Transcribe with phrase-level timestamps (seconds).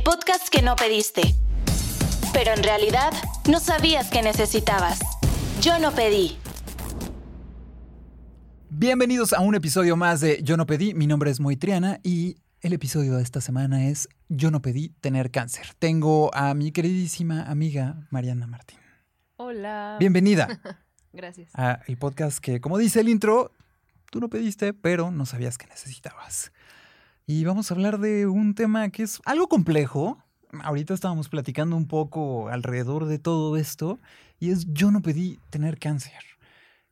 [0.00, 1.20] el podcast que no pediste,
[2.32, 3.12] pero en realidad
[3.50, 4.98] no sabías que necesitabas.
[5.60, 6.38] Yo no pedí.
[8.70, 10.94] Bienvenidos a un episodio más de Yo no pedí.
[10.94, 15.30] Mi nombre es Moitriana y el episodio de esta semana es Yo no pedí tener
[15.30, 15.74] cáncer.
[15.78, 18.78] Tengo a mi queridísima amiga Mariana Martín.
[19.36, 19.96] Hola.
[20.00, 20.48] Bienvenida
[21.12, 21.50] Gracias.
[21.54, 23.52] a el podcast que, como dice el intro,
[24.10, 26.52] tú no pediste, pero no sabías que necesitabas.
[27.26, 30.18] Y vamos a hablar de un tema que es algo complejo.
[30.62, 34.00] Ahorita estábamos platicando un poco alrededor de todo esto
[34.40, 36.12] y es yo no pedí tener cáncer.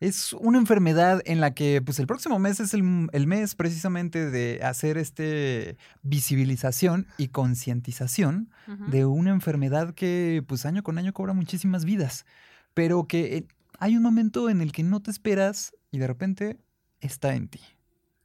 [0.01, 4.31] Es una enfermedad en la que pues el próximo mes es el, el mes precisamente
[4.31, 8.51] de hacer este visibilización y concientización
[8.91, 12.27] de una enfermedad que pues año con año cobra muchísimas vidas,
[12.75, 13.47] pero que eh,
[13.81, 16.59] hay un momento en el que no te esperas y de repente
[17.01, 17.61] está en ti.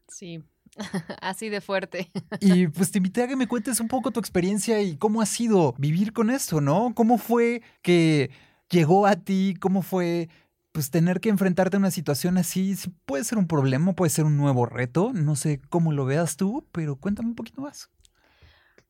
[0.08, 0.44] Sí,
[1.22, 2.10] así de fuerte.
[2.40, 5.26] Y pues te invité a que me cuentes un poco tu experiencia y cómo ha
[5.26, 6.94] sido vivir con esto, ¿no?
[6.94, 8.32] ¿Cómo fue que
[8.70, 9.56] llegó a ti?
[9.62, 10.28] ¿Cómo fue
[10.74, 12.76] pues tener que enfrentarte a una situación así?
[12.76, 16.36] Sí, Puede ser un problema, puede ser un nuevo reto, no sé cómo lo veas
[16.36, 17.90] tú, pero cuéntame un poquito más.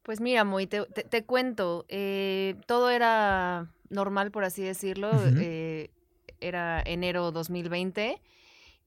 [0.01, 5.11] Pues mira, Moy, te, te- te cuento, eh, todo era normal, por así decirlo.
[5.15, 5.35] Ujú.
[5.39, 5.91] eh,
[6.39, 8.21] era enero 2020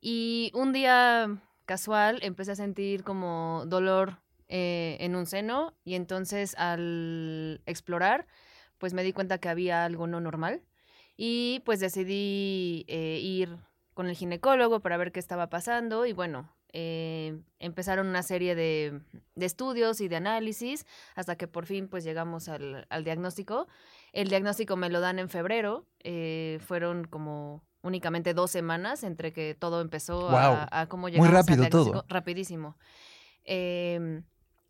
[0.01, 6.55] y un día casual empecé a sentir como dolor eh, en un seno y entonces
[6.57, 8.27] al explorar,
[8.79, 10.63] pues me di cuenta que había algo no normal
[11.17, 13.59] y pues decidí eh, ir
[13.95, 19.01] con el ginecólogo para ver qué estaba pasando y bueno, eh, empezaron una serie de,
[19.35, 20.87] de estudios y de análisis
[21.17, 23.67] hasta que por fin pues llegamos al, diagnóstico.
[24.13, 25.87] El diagnóstico me lo dan en febrero,
[26.61, 31.35] fueron como únicamente dos semanas entre que todo empezó a, a cómo muy llegamos al
[31.35, 31.85] rápido todo.
[31.85, 32.77] diagnóstico, Rapidísimo.
[33.45, 34.25] Em,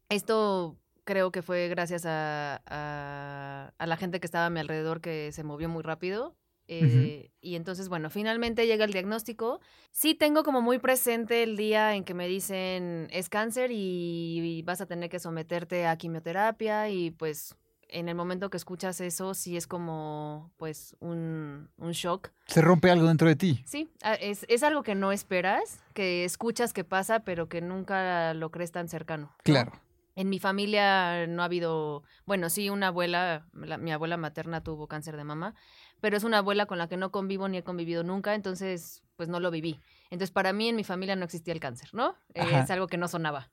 [0.09, 5.00] esto creo que fue gracias a, a- a la gente que estaba a mi alrededor
[5.00, 6.37] que se movió muy rápido.
[6.69, 9.60] eh, Y entonces, bueno, finalmente llega el diagnóstico.
[9.93, 14.62] Sí tengo como muy presente el día en que me dicen es cáncer y, y
[14.62, 17.55] vas a tener que someterte a quimioterapia y pues
[17.88, 22.30] en el momento que escuchas eso sí es como pues un, un shock.
[22.47, 23.62] Se rompe algo dentro de ti.
[23.66, 28.50] Sí, es, es algo que no esperas, que escuchas que pasa, pero que nunca lo
[28.50, 29.26] crees tan cercano.
[29.26, 29.36] ¿no?
[29.44, 29.72] Claro.
[30.14, 34.86] En mi familia no ha habido, bueno, sí, una abuela, la- mi abuela materna tuvo
[34.88, 35.54] cáncer de mama,
[36.00, 39.28] pero es una abuela con la que no convivo ni he convivido nunca, entonces pues
[39.28, 39.78] no lo viví.
[40.10, 42.16] Entonces para mí en mi familia no existía el cáncer, ¿no?
[42.34, 43.50] Eh, es algo que no sonaba.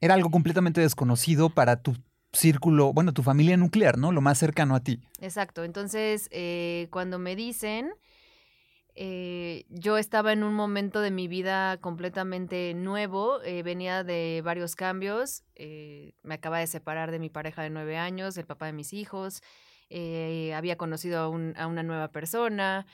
[0.00, 1.96] Era algo completamente desconocido para tu
[2.32, 4.12] círculo, bueno, tu familia nuclear, ¿no?
[4.12, 5.00] Lo más cercano a ti.
[5.20, 7.90] Exacto, entonces eh, cuando me dicen,
[8.94, 14.74] eh, yo estaba en un momento de mi vida completamente nuevo, eh, venía de varios
[14.76, 18.92] cambios, me acaba de separar de mi pareja de nueve años, el papá de mis
[18.92, 19.42] hijos,
[20.54, 22.86] había conocido a, un- a una nueva persona,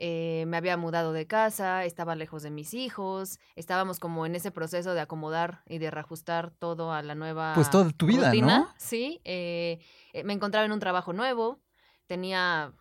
[0.00, 4.50] eh, me había mudado de casa, estaba lejos de mis hijos, estábamos como en ese
[4.50, 8.58] proceso de acomodar y de reajustar todo a la nueva Pues toda tu vida, rutina,
[8.58, 8.74] ¿no?
[8.76, 9.78] Sí, eh,
[10.12, 11.60] eh, me encontraba en un trabajo nuevo,
[12.06, 12.72] tenía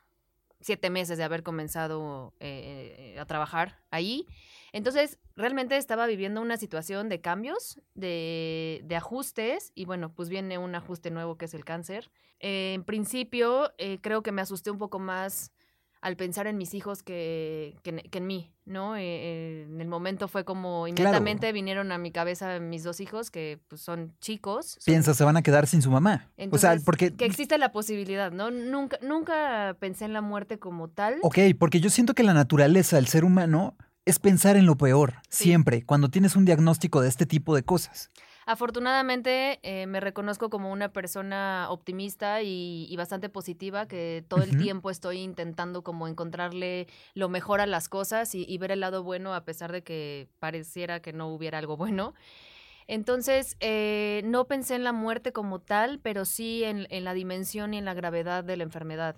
[0.61, 4.25] siete meses de haber comenzado eh, eh, a trabajar ahí.
[4.71, 10.57] Entonces, realmente estaba viviendo una situación de cambios, de, de ajustes, y bueno, pues viene
[10.57, 12.11] un ajuste nuevo que es el cáncer.
[12.39, 15.51] Eh, en principio, eh, creo que me asusté un poco más
[16.01, 18.95] al pensar en mis hijos que, que, en- que en mí, ¿no?
[18.95, 23.59] Eh, en el momento fue como inmediatamente vinieron a mi cabeza mis dos hijos, que
[23.67, 24.77] pues son chicos.
[24.79, 26.29] son- Piensas, se van a quedar sin su mamá.
[26.37, 27.13] entonces, o sea, porque...
[27.13, 28.49] que existe la posibilidad, ¿no?
[28.49, 31.17] Nunca, nunca pensé en la muerte como tal.
[31.21, 35.15] Ok, porque yo siento que la naturaleza del ser humano es pensar en lo peor,
[35.29, 35.43] Sí.
[35.45, 38.09] siempre, cuando tienes un diagnóstico de este tipo de cosas.
[38.51, 44.57] Afortunadamente eh, me reconozco como una persona optimista y, y bastante positiva, que todo el
[44.57, 49.03] tiempo estoy intentando como encontrarle lo mejor a las cosas y, y ver el lado
[49.03, 52.15] bueno a pesar de que pareciera que no hubiera algo bueno.
[52.87, 57.75] Entonces, eh, no pensé en la muerte como tal, pero sí en, en la dimensión
[57.75, 59.17] y en la gravedad de la enfermedad.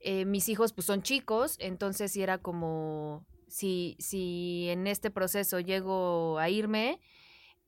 [0.00, 5.60] Eh, mis hijos pues son chicos, entonces sí era como, si, si en este proceso
[5.60, 6.98] llego a irme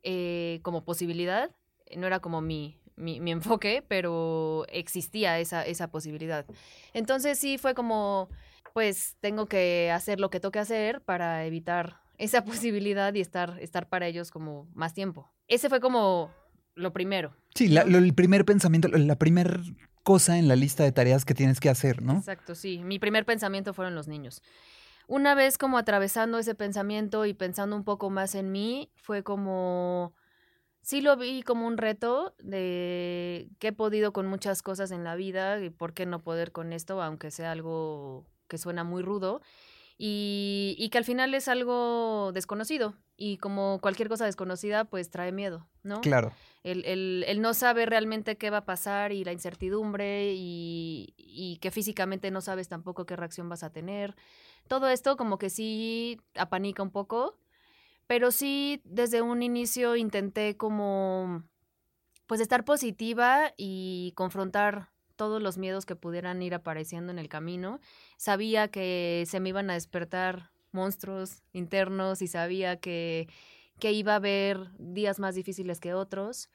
[0.03, 1.51] eh, como posibilidad,
[1.97, 6.47] no era como mi, mi, mi enfoque, pero existía esa, esa posibilidad.
[6.93, 8.29] Entonces sí fue como,
[8.75, 13.89] pues tengo que hacer lo que toque hacer para evitar esa posibilidad y estar, estar
[13.89, 15.31] para ellos como más tiempo.
[15.49, 16.31] Ese fue como
[16.75, 17.35] lo primero.
[17.55, 19.61] Sí, la- lo- el primer pensamiento, la primera
[20.05, 22.15] cosa en la lista de tareas que tienes que hacer, ¿no?
[22.19, 22.79] Exacto, sí.
[22.85, 24.43] Mi primer pensamiento fueron los niños.
[25.09, 30.15] Una vez como atravesando ese pensamiento y pensando un poco más en mí, fue como
[30.83, 35.17] sí lo vi como un reto de que he podido con muchas cosas en la
[35.17, 39.41] vida y por qué no poder con esto, aunque sea algo que suena muy rudo.
[40.01, 42.95] Y, y, que al final es algo desconocido.
[43.17, 46.01] Y como cualquier cosa desconocida, pues trae miedo, ¿no?
[46.03, 46.33] Claro.
[46.63, 51.57] El, el, el no saber realmente qué va a pasar y la incertidumbre y, y,
[51.57, 54.15] que físicamente no sabes tampoco qué reacción vas a tener.
[54.69, 57.39] Todo esto como que sí apanica un poco,
[58.07, 61.45] pero sí desde un inicio intenté como
[62.27, 67.81] pues estar positiva y confrontar todos los miedos que pudieran ir apareciendo en el camino.
[68.19, 73.29] Sabía que se me iban a despertar monstruos internos y sabía que,
[73.81, 76.51] que iba a haber días más difíciles que otros.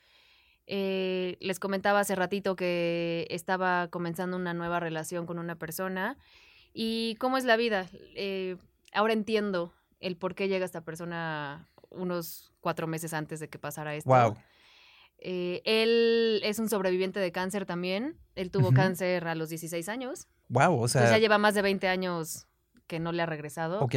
[0.65, 6.17] Eh, les comentaba hace ratito que estaba comenzando una nueva relación con una persona
[6.73, 7.87] y cómo es la vida.
[8.15, 8.57] Eh,
[8.93, 13.95] ahora entiendo el por qué llega esta persona unos cuatro meses antes de que pasara
[13.95, 14.09] esto.
[14.09, 14.35] Wow.
[15.19, 18.17] Eh, él es un sobreviviente de cáncer también.
[18.35, 20.27] Él tuvo cáncer a los 16 años.
[20.49, 21.01] Wow, o sea.
[21.01, 22.47] Entonces ya lleva más de 20 años
[22.87, 23.79] que no le ha regresado.
[23.81, 23.95] Ok.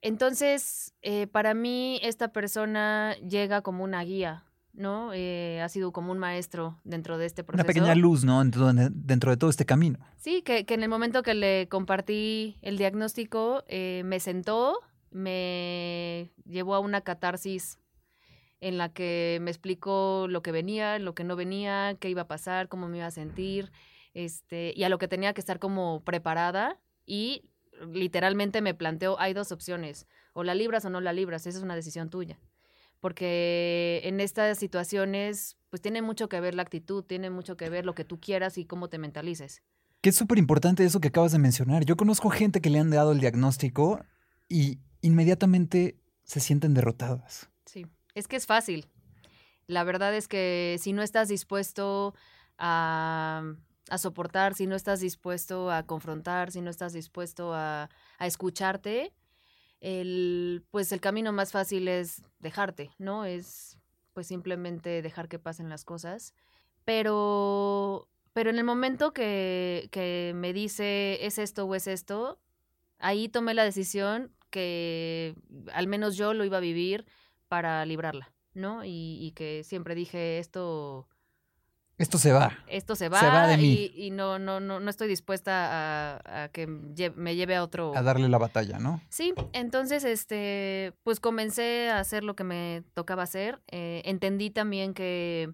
[0.00, 4.44] Entonces, eh, para mí, esta persona llega como una guía,
[4.76, 5.12] ¿no?
[5.12, 7.64] Eh, ha sido como un maestro dentro de este proceso.
[7.64, 8.40] Una pequeña luz, ¿no?
[8.40, 9.98] Dentro de, dentro de todo este camino.
[10.16, 14.78] Sí, que, que en el momento que le compartí el diagnóstico, eh, me sentó,
[15.10, 17.78] me llevó a una catarsis
[18.60, 22.28] en la que me explicó lo que venía, lo que no venía, qué iba a
[22.28, 23.70] pasar, cómo me iba a sentir,
[24.14, 27.50] este, y a lo que tenía que estar como preparada y
[27.92, 31.64] literalmente me planteó, hay dos opciones, o la libras o no la libras, esa es
[31.64, 32.38] una decisión tuya.
[33.06, 37.86] Porque en estas situaciones, pues tiene mucho que ver la actitud, tiene mucho que ver
[37.86, 39.62] lo que tú quieras y cómo te mentalices.
[40.00, 41.84] Que es súper importante eso que acabas de mencionar.
[41.84, 44.04] Yo conozco gente que le han dado el diagnóstico
[44.48, 47.48] y inmediatamente se sienten derrotadas.
[47.64, 47.86] Sí,
[48.16, 48.88] es que es fácil.
[49.68, 52.12] La verdad es que si no estás dispuesto
[52.58, 53.54] a,
[53.88, 57.88] a soportar, si no estás dispuesto a confrontar, si no estás dispuesto a,
[58.18, 59.12] a escucharte,
[59.80, 63.24] el, pues el camino más fácil es dejarte, ¿no?
[63.24, 63.78] Es
[64.12, 66.34] pues simplemente dejar que pasen las cosas.
[66.84, 72.40] Pero, pero en el momento que, que me dice es esto o es esto,
[72.98, 75.34] ahí tomé la decisión que
[75.72, 77.06] al menos yo lo iba a vivir
[77.48, 78.84] para librarla, ¿no?
[78.84, 81.08] Y, y que siempre dije esto
[81.98, 82.52] Esto se va.
[82.66, 83.90] esto se va, Se va de mí.
[83.94, 87.96] y, y no, no, no, no estoy dispuesta a, a que me lleve a otro.
[87.96, 89.00] A darle la batalla, ¿no?
[89.08, 93.62] Sí, entonces, este, pues comencé a hacer lo que me tocaba hacer.
[93.68, 95.50] Eh, entendí también que,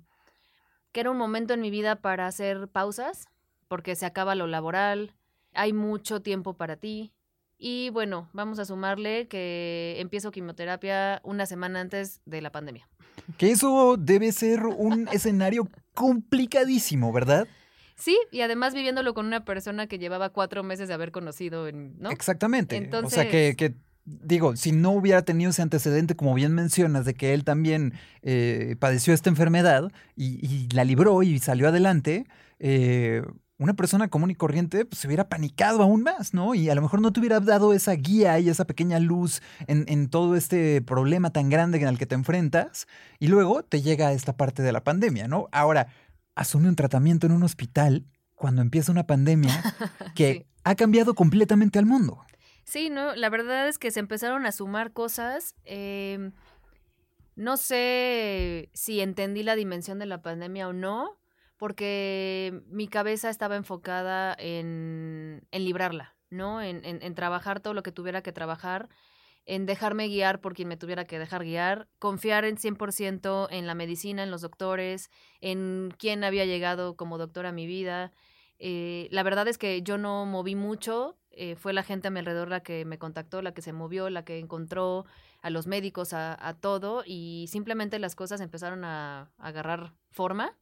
[0.91, 3.29] que era un momento en mi vida para hacer pausas,
[3.69, 5.15] porque se acaba lo laboral,
[5.55, 7.13] hay mucho tiempo para ti.
[7.57, 12.89] Y bueno, vamos a sumarle que empiezo quimioterapia una semana antes de la pandemia.
[13.39, 17.47] Que eso debe ser un escenario complicadísimo, ¿verdad?
[17.97, 21.95] Sí, y además viviéndolo con una persona que llevaba cuatro meses de haber conocido, en,
[21.99, 22.11] ¿no?
[22.11, 22.77] Exactamente.
[22.77, 23.75] o sea Entonces- que, que,
[24.05, 27.93] digo, si no hubiera tenido ese antecedente, como bien mencionas, de que él también
[28.23, 32.27] eh, padeció esta enfermedad y, y la libró y salió adelante,
[32.59, 33.23] eh,
[33.63, 36.55] una persona común y corriente pues, se hubiera panicado aún más, ¿no?
[36.55, 39.85] Y a lo mejor no te hubiera dado esa guía y esa pequeña luz en,
[39.89, 42.87] en todo este problema tan grande en el que te enfrentas.
[43.19, 45.49] Y luego te llega esta parte de la pandemia, ¿no?
[45.53, 45.87] Ahora,
[46.35, 48.05] asume un tratamiento en un hospital
[48.35, 49.53] cuando empieza una pandemia
[50.15, 50.47] que Sí.
[50.65, 52.19] ha cambiado completamente al mundo.
[52.65, 55.55] Sí, no, la verdad es que se empezaron a sumar cosas.
[55.65, 56.31] eh,
[57.35, 61.17] no sé si entendí la dimensión de la pandemia o no,
[61.63, 66.61] porque mi cabeza estaba enfocada en, en librarla, ¿no?
[66.61, 68.89] En, en- trabajar todo lo que tuviera que trabajar,
[69.47, 73.77] en dejarme guiar por quien me tuviera que dejar guiar, confiar en 100% en la
[73.77, 75.09] medicina, en los doctores,
[75.41, 78.11] en quién había llegado como doctor a mi vida.
[78.59, 82.19] Eh, la verdad es que yo no moví mucho, eh, fue la gente a mi
[82.19, 85.07] alrededor la que me contactó, la que se movió, la que encontró
[85.43, 90.59] a los médicos, a, a todo, y simplemente las cosas empezaron a, a agarrar forma.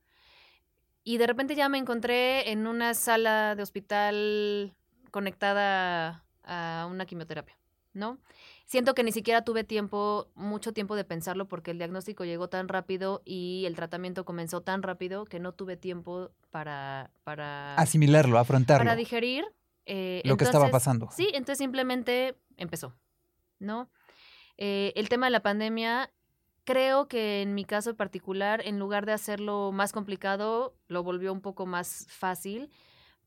[1.04, 4.75] Y de repente ya me encontré en una sala de hospital
[5.11, 7.57] conectada a una quimioterapia,
[7.92, 8.19] ¿no?
[8.66, 12.69] Siento que ni siquiera tuve tiempo, mucho tiempo de pensarlo porque el diagnóstico llegó tan
[12.69, 18.85] rápido y el tratamiento comenzó tan rápido que no tuve tiempo para, para, Asimilarlo, afrontarlo.
[18.85, 19.45] para digerir.
[19.87, 21.09] eh, Lo que estaba pasando.
[21.11, 22.95] Sí, entonces simplemente empezó,
[23.59, 23.90] ¿no?
[24.57, 26.12] Eh, el tema de la pandemia,
[26.71, 31.41] creo que en mi caso particular, en lugar de hacerlo más complicado, lo volvió un
[31.41, 32.71] poco más fácil,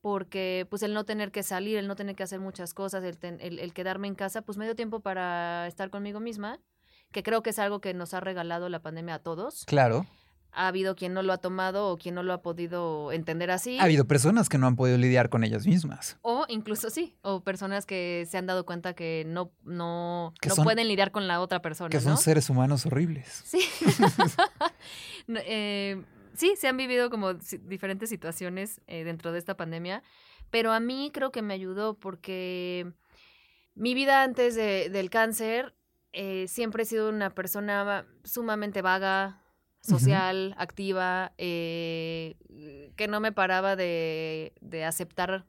[0.02, 3.18] porque pues el no tener que salir, el no tener que hacer muchas cosas, el,
[3.18, 6.60] ten- el quedarme en casa, pues me dio tiempo para estar conmigo misma,
[7.12, 9.66] que creo que es algo que nos ha regalado la pandemia a todos.
[9.66, 10.06] Claro.
[10.56, 13.80] Ha habido quien no lo ha tomado o quien no lo ha podido entender así.
[13.80, 16.18] Ha habido personas que no han podido lidiar con ellas mismas.
[16.22, 20.56] O incluso sí, o personas que se han dado cuenta que no, no, Que no
[20.56, 22.04] son- pueden lidiar con la otra persona, Que ¿no?
[22.04, 23.42] son seres humanos horribles.
[23.46, 23.62] Sí.
[25.28, 26.04] Eh,
[26.36, 30.04] sí, se han vivido como diferentes situaciones eh, dentro de esta pandemia,
[30.50, 32.92] pero a mí creo que me ayudó porque
[33.76, 35.74] mi vida antes de- del cáncer
[36.12, 39.42] eh, siempre he sido una persona sumamente vaga,
[39.84, 42.36] Social, activa, eh,
[42.96, 45.46] que no me paraba de, de aceptar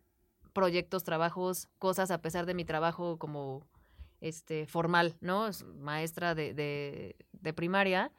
[0.52, 3.62] proyectos, trabajos, cosas a pesar de mi trabajo como
[4.20, 5.46] este formal, ¿no?
[5.46, 8.10] Es Maestra de, de, de primaria.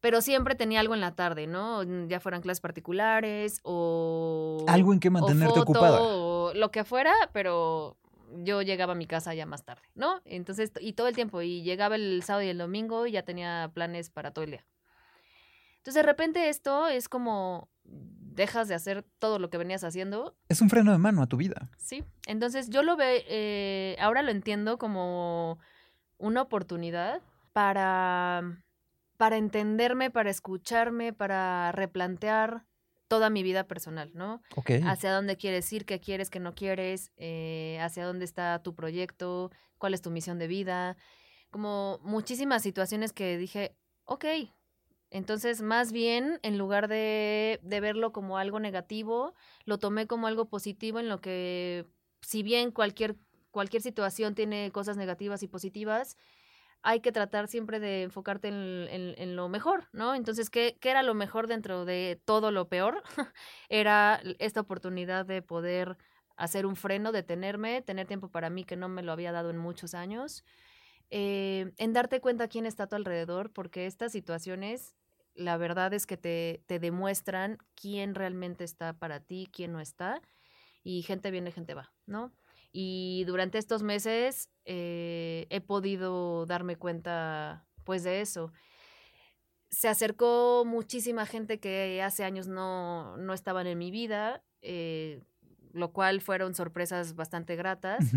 [0.00, 1.82] Pero siempre tenía algo en la tarde, ¿no?
[2.06, 4.64] Ya fueran clases particulares o...
[4.68, 6.02] Algo en que o mantenerte foto, ocupada.
[6.02, 7.96] O lo que fuera, pero
[8.44, 10.20] yo llegaba a mi casa ya más tarde, ¿no?
[10.24, 13.70] Entonces, y todo el tiempo, y llegaba el sábado y el domingo y ya tenía
[13.74, 14.64] planes para todo el día.
[15.86, 20.60] Entonces, de repente esto es como dejas de hacer todo lo que venías haciendo Es
[20.60, 21.70] un freno de mano a tu vida.
[21.78, 25.60] Sí, entonces yo lo veo, eh, ahora lo entiendo como
[26.18, 28.64] una oportunidad para,
[29.16, 32.64] para entenderme, para escucharme, para replantear
[33.06, 34.42] toda mi vida personal, ¿no?
[34.56, 34.72] Ok.
[34.82, 39.52] Hacia dónde quieres ir, qué quieres, qué no quieres, eh, hacia dónde está tu proyecto,
[39.78, 40.96] cuál es tu misión de vida,
[41.52, 44.24] como muchísimas situaciones que dije, ok,
[45.10, 49.34] entonces más bien en lugar de, de verlo como algo negativo,
[49.64, 51.86] lo tomé como algo positivo en lo que,
[52.22, 53.16] si bien cualquier,
[53.50, 56.16] cualquier situación tiene cosas negativas y positivas,
[56.82, 60.14] hay que tratar siempre de enfocarte en, en- en lo mejor, ¿no?
[60.14, 63.02] Entonces, ¿qué, ¿qué era lo mejor dentro de todo lo peor?
[63.68, 65.96] era esta oportunidad de poder
[66.36, 69.58] hacer un freno, detenerme, tener tiempo para mí que no me lo había dado en
[69.58, 70.44] muchos años,
[71.10, 74.94] eh, en darte cuenta quién está a tu alrededor, porque estas situaciones,
[75.34, 80.20] la verdad es que te, te demuestran quién realmente está para ti, quién no está,
[80.82, 82.32] y gente viene, gente va, ¿no?
[82.72, 88.52] Y durante estos meses eh, he podido darme cuenta, pues, de eso.
[89.70, 95.22] Se acercó muchísima gente que hace años no, no estaban en mi vida, eh,
[95.72, 98.12] lo cual fueron sorpresas bastante gratas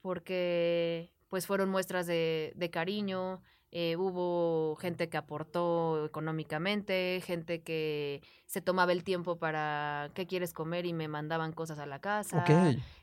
[0.00, 3.42] porque pues fueron muestras de, de cariño,
[3.72, 10.52] eh, hubo gente que aportó económicamente, gente que se tomaba el tiempo para qué quieres
[10.52, 12.44] comer y me mandaban cosas a la casa,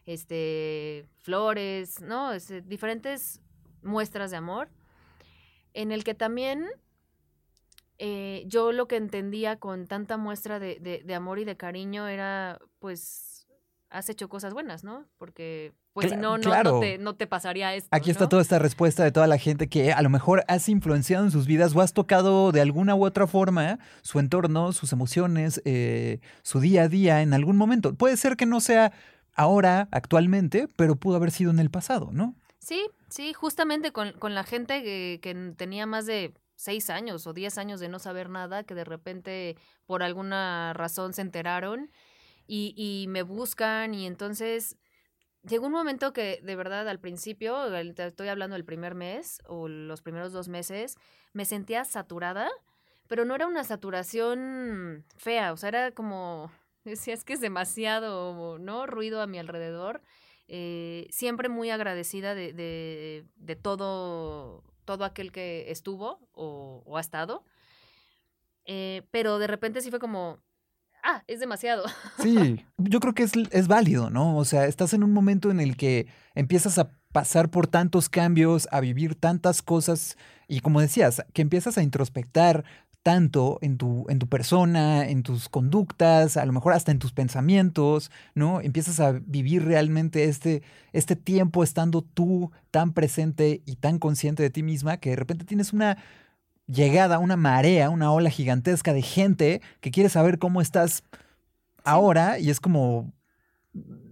[0.06, 2.32] este, flores, ¿no?
[2.32, 3.42] Este, diferentes
[3.84, 4.70] muestras de amor,
[5.74, 6.66] en el que también
[8.00, 12.08] eh, yo lo que entendía con tanta muestra de, de- de amor y de cariño
[12.08, 13.33] era, pues,
[13.94, 15.06] has hecho cosas buenas, ¿no?
[15.18, 16.74] Porque, pues, si no, no, claro.
[16.74, 17.88] no, te, no te pasaría esto.
[17.92, 18.30] Aquí está ¿no?
[18.30, 21.46] toda esta respuesta de toda la gente que a lo mejor has influenciado en sus
[21.46, 26.60] vidas o has tocado de alguna u otra forma su entorno, sus emociones, eh, su
[26.60, 27.94] día a día en algún momento.
[27.94, 28.92] Puede ser que no sea
[29.36, 32.36] ahora, actualmente, pero pudo haber sido en el pasado, ¿no?
[32.60, 37.58] Sí, sí, justamente con, con la gente que, tenía más de seis años o diez
[37.58, 41.92] años de no saber nada, que de repente por alguna razón se enteraron
[42.76, 44.78] y, me buscan y entonces
[45.44, 50.02] llegó un momento que de verdad al principio, estoy hablando del primer mes o los
[50.02, 50.98] primeros dos meses,
[51.34, 52.50] me sentía saturada,
[53.08, 56.52] pero no era una saturación fea, o sea, era como,
[56.86, 58.88] decía, es que es demasiado, ¿no?
[58.88, 60.02] Ruido a mi alrededor.
[60.50, 67.02] Eh, siempre muy agradecida de, de- de todo, todo aquel que estuvo o, o ha
[67.02, 67.46] estado.
[68.66, 70.40] Eh, pero de repente sí fue como,
[71.04, 71.84] ah, es demasiado.
[72.22, 74.38] Sí, yo creo que es, es válido, ¿no?
[74.38, 78.68] O sea, estás en un momento en el que empiezas a pasar por tantos cambios,
[78.72, 80.18] a vivir tantas cosas
[80.48, 82.64] y como decías, que empiezas a introspectar
[83.04, 87.12] tanto en tu, en tu persona, en tus conductas, a lo mejor hasta en tus
[87.12, 88.62] pensamientos, ¿no?
[88.62, 94.50] Empiezas a vivir realmente este, este tiempo estando tú tan presente y tan consciente de
[94.50, 95.98] ti misma que de repente tienes una
[96.68, 101.04] llegada, una marea, una ola gigantesca de gente que quiere saber cómo estás
[101.84, 103.12] ahora y es como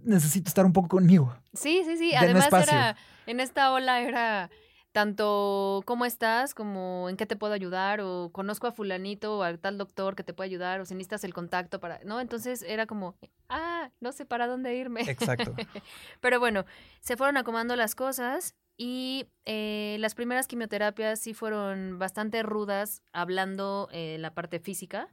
[0.04, 1.34] necesito estar un poco conmigo.
[1.54, 2.10] Sí, sí, sí.
[2.10, 2.72] Denme Además espacio.
[2.72, 4.50] era, en esta ola era
[4.92, 9.58] tanto cómo estás, como en qué te puedo ayudar, o conozco a fulanito o al
[9.58, 12.20] tal doctor que te puede ayudar, o si necesitas el contacto para, ¿no?
[12.20, 13.16] Entonces era como,
[13.48, 15.00] ah, no sé para dónde irme.
[15.02, 15.54] Exacto.
[16.20, 16.64] Pero bueno,
[17.00, 23.88] se fueron acomodando las cosas y eh, las primeras quimioterapias sí fueron bastante rudas hablando
[23.92, 25.08] eh, la parte física.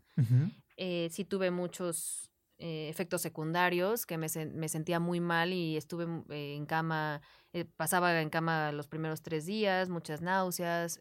[0.75, 2.28] Eh, sí tuve muchos
[2.61, 7.21] eh, efectos secundarios, que me, me sentía muy mal y estuve eh, en cama,
[7.53, 10.99] eh, pasaba en cama los primeros tres días, muchas náuseas,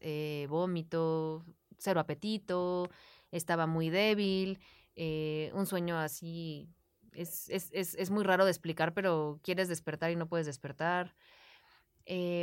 [0.48, 1.44] vómito,
[1.76, 2.88] cero apetito,
[3.32, 4.60] estaba muy débil,
[5.52, 6.68] un sueño así,
[7.12, 11.16] es, es, es, es muy raro de explicar, pero quieres despertar y no puedes despertar.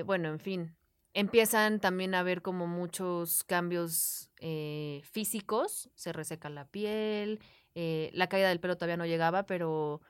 [0.05, 0.75] Bueno, en fin,
[1.15, 7.39] empiezan también a haber como muchos cambios eh, físicos, se reseca la piel,
[7.73, 10.01] eh, la caída del pelo todavía no llegaba, pero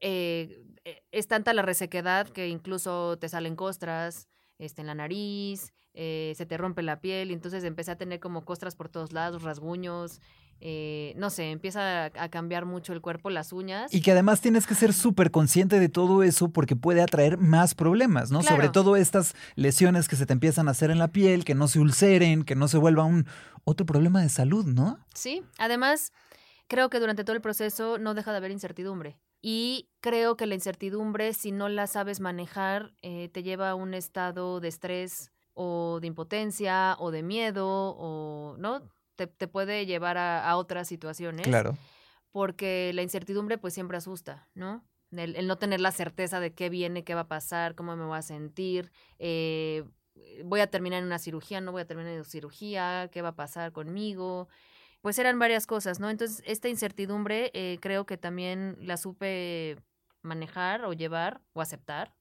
[0.00, 4.28] eh, eh, es tanta la resequedad que incluso te salen costras
[4.58, 8.44] este, en la nariz, se te rompe la piel, y entonces empecé a tener como
[8.44, 10.20] costras por todos lados, rasguños,
[10.60, 13.92] eh, no sé, empieza a, a cambiar mucho el cuerpo, las uñas.
[13.92, 17.74] Y que además tienes que ser súper consciente de todo eso porque puede atraer más
[17.74, 18.40] problemas, ¿no?
[18.40, 18.56] Claro.
[18.56, 21.68] Sobre todo estas lesiones que se te empiezan a hacer en la piel, que no
[21.68, 23.26] se ulceren, que no se vuelva un
[23.64, 24.98] otro problema de salud, ¿no?
[25.14, 26.12] Sí, además,
[26.68, 29.18] creo que durante todo el proceso no deja de haber incertidumbre.
[29.46, 33.92] Y creo que la incertidumbre, si no la sabes manejar, eh, te lleva a un
[33.92, 38.82] estado de estrés o de impotencia o de miedo o, ¿no?
[39.16, 41.46] Te, te puede llevar a, a otras situaciones.
[41.46, 41.76] Claro.
[42.32, 44.84] Porque la incertidumbre pues siempre asusta, ¿no?
[45.12, 48.04] El, el no tener la certeza de qué viene, qué va a pasar, cómo me
[48.04, 48.90] voy a sentir,
[49.20, 49.84] eh,
[50.44, 53.28] voy a terminar en una cirugía, no voy a terminar en una cirugía, qué va
[53.28, 54.48] a pasar conmigo.
[55.02, 56.10] Pues eran varias cosas, ¿no?
[56.10, 59.76] Entonces, esta incertidumbre eh, creo que también la supe
[60.22, 62.14] manejar o llevar o aceptar.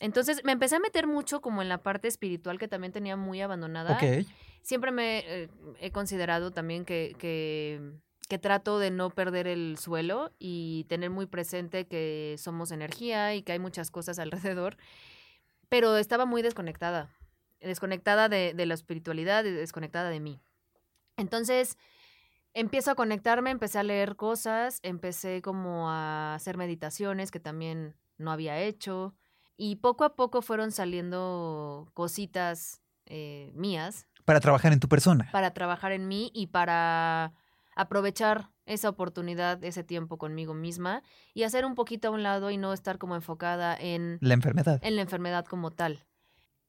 [0.00, 3.40] Entonces, me empecé a meter mucho como en la parte espiritual que también tenía muy
[3.40, 3.98] abandonada
[4.62, 5.48] siempre me eh,
[5.80, 7.92] he considerado también que, que,
[8.28, 13.42] que trato de no perder el suelo y tener muy presente que somos energía y
[13.42, 14.76] que hay muchas cosas alrededor,
[15.68, 17.10] pero estaba muy desconectada,
[17.60, 20.40] desconectada de, de la espiritualidad y desconectada de mí.
[21.16, 21.76] Entonces,
[22.54, 28.32] empiezo a conectarme, empecé a leer cosas, empecé como a hacer meditaciones que también no
[28.32, 29.14] había hecho
[29.62, 35.28] y poco a poco fueron saliendo cositas eh, mías Para trabajar en tu persona.
[35.32, 37.34] para trabajar en mí y para
[37.76, 41.02] aprovechar esa oportunidad, ese tiempo conmigo misma
[41.34, 44.78] y hacer un poquito a un lado y no estar como enfocada en, La enfermedad.
[44.82, 46.06] en la enfermedad como tal.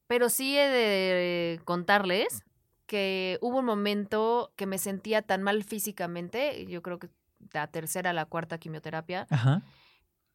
[0.06, 2.44] Pero sí he de contarles
[2.84, 7.08] que hubo un momento que me sentía tan mal físicamente, yo creo que
[7.54, 9.62] la tercera, la cuarta quimioterapia, Ajá.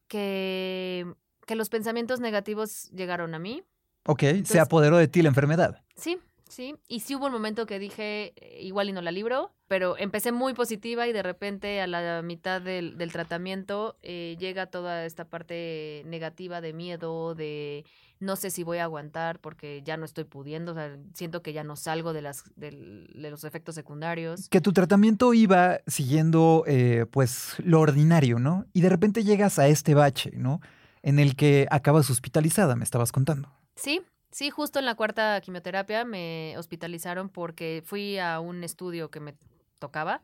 [0.08, 1.06] que,
[1.48, 3.64] que los pensamientos negativos llegaron a mí.
[4.06, 4.22] Ok.
[4.44, 5.82] se apoderó de ti la enfermedad.
[5.96, 6.76] Sí, sí.
[6.88, 10.30] Y sí hubo un momento que dije, eh, igual y no la libro, pero empecé
[10.30, 15.24] muy positiva y de repente a la mitad del, del tratamiento eh, llega toda esta
[15.24, 17.84] parte negativa de miedo, de
[18.20, 21.54] no sé si voy a aguantar porque ya no estoy pudiendo, o sea, siento que
[21.54, 22.72] ya no salgo de, las, de
[23.14, 24.48] los efectos secundarios.
[24.50, 28.66] Que tu tratamiento iba siguiendo, eh, pues, lo ordinario, ¿no?
[28.74, 30.60] Y de repente llegas a este bache, ¿no?
[31.02, 33.50] En el que acabas hospitalizada, me estabas contando.
[33.76, 39.20] Sí, sí, justo en la cuarta quimioterapia me hospitalizaron porque fui a un estudio que
[39.20, 39.34] me
[39.78, 40.22] tocaba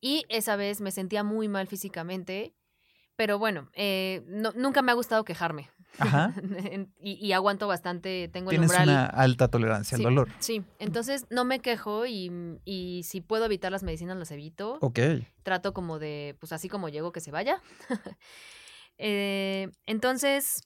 [0.00, 2.54] y esa vez me sentía muy mal físicamente,
[3.16, 6.32] pero bueno, eh, no- nunca me ha gustado quejarme Ajá.
[7.02, 8.88] y, y aguanto bastante, tengo el Tienes umbral.
[8.88, 10.02] una alta tolerancia Sí.
[10.04, 10.28] al dolor.
[10.38, 12.30] Sí, entonces no me quejo y,
[12.64, 14.78] y si puedo evitar las medicinas las evito.
[14.80, 14.98] Ok.
[15.42, 17.60] Trato como de, pues así como llego, que se vaya.
[19.02, 20.62] Eh, entonces,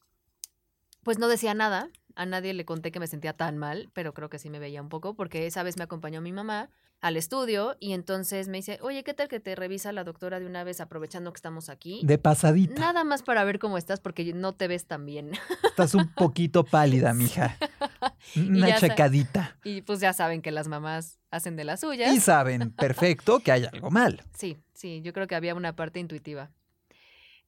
[1.04, 1.88] pues no decía nada.
[2.16, 4.82] A nadie le conté que me sentía tan mal, pero creo que sí me veía
[4.82, 6.70] un poco, porque esa vez me acompañó mi mamá
[7.00, 10.46] al estudio y entonces me dice, oye, ¿qué tal que te revisa la doctora de
[10.46, 12.00] una vez aprovechando que estamos aquí?
[12.04, 12.80] De pasadita.
[12.80, 15.32] Nada más para ver cómo estás, porque no te ves tan bien.
[15.64, 17.58] Estás un poquito pálida, mija.
[18.36, 19.56] Una checadita.
[19.64, 22.14] y pues ya saben que las mamás hacen de las suyas.
[22.14, 24.22] Y saben perfecto que hay algo mal.
[24.32, 26.50] Sí, sí, yo creo que había una parte intuitiva.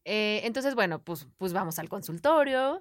[0.08, 2.80] Eh, entonces, bueno, pues, pues vamos al consultorio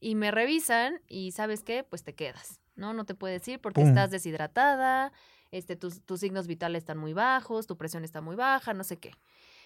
[0.00, 1.84] y me revisan y ¿sabes qué?
[1.84, 2.92] Pues te quedas, ¿no?
[2.92, 3.90] No te puedes ir porque Pum.
[3.90, 5.12] estás deshidratada,
[5.52, 8.96] este, tus, tus signos vitales están muy bajos, tu presión está muy baja, no sé
[8.98, 9.12] qué.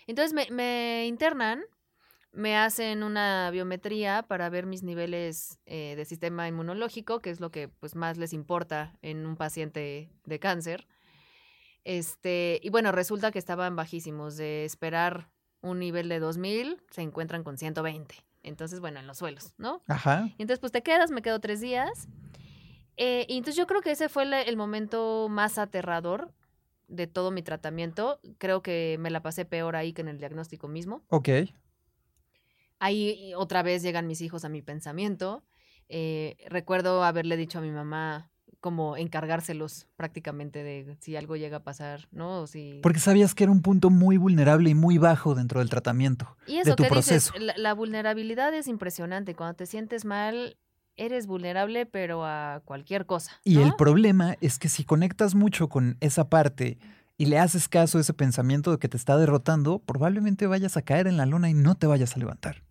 [0.06, 1.62] Entonces me, me internan,
[2.32, 7.50] me hacen una biometría para ver mis niveles eh, de sistema inmunológico, que es lo
[7.50, 10.86] que pues, más les importa en un paciente de cáncer.
[11.84, 14.36] Este, y bueno, resulta que estaban bajísimos.
[14.36, 18.14] De esperar un nivel de 2000, se encuentran con 120.
[18.42, 19.82] Entonces, bueno, en los suelos, ¿no?
[19.88, 20.26] Ajá.
[20.38, 22.08] Y entonces, pues te quedas, me quedo tres días.
[22.96, 26.32] Eh, y entonces yo creo que ese fue el momento más aterrador
[26.88, 28.20] de todo mi tratamiento.
[28.38, 31.04] Creo que me la pasé peor ahí que en el diagnóstico mismo.
[31.08, 31.28] Ok.
[32.80, 35.44] Ahí otra vez llegan mis hijos a mi pensamiento.
[35.88, 41.62] Eh, recuerdo haberle dicho a mi mamá como encargárselos prácticamente de si algo llega a
[41.64, 42.40] pasar, ¿no?
[42.40, 42.80] O si...
[42.82, 46.36] Porque sabías que era un punto muy vulnerable y muy bajo dentro del tratamiento.
[46.46, 47.32] Y eso de tu que proceso.
[47.32, 49.34] dices, la, la vulnerabilidad es impresionante.
[49.34, 50.56] Cuando te sientes mal,
[50.96, 53.32] eres vulnerable, pero a cualquier cosa.
[53.44, 56.78] Y el problema es que si conectas mucho con esa parte
[57.16, 60.82] y le haces caso a ese pensamiento de que te está derrotando, probablemente vayas a
[60.82, 62.62] caer en la luna y no te vayas a levantar.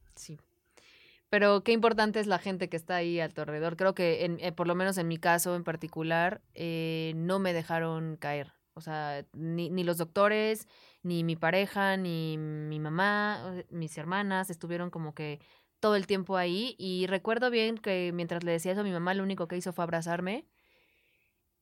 [1.30, 3.76] Pero qué importante es la gente que está ahí alrededor.
[3.78, 7.54] Creo que, en, eh, por lo menos en mi caso en particular, eh, no me
[7.54, 8.54] dejaron caer.
[8.74, 10.68] O sea, ni, ni los doctores,
[11.04, 15.40] ni mi pareja, ni mi mamá, o- mis hermanas estuvieron como que
[15.80, 16.76] todo el tiempo ahí.
[16.80, 19.74] Y recuerdo bien que mientras le decía eso a mi mamá, lo único que hizo
[19.74, 20.46] fue abrazarme.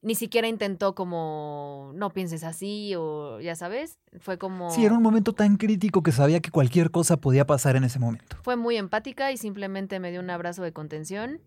[0.05, 3.97] Ni siquiera intentó como, no pienses así o ya sabes.
[4.19, 4.69] Fue como...
[4.69, 7.97] Sí, era un momento tan crítico que sabía que cualquier cosa podía pasar en ese
[7.97, 8.37] momento.
[8.43, 11.41] Fue muy empática y simplemente me dio un abrazo de contención.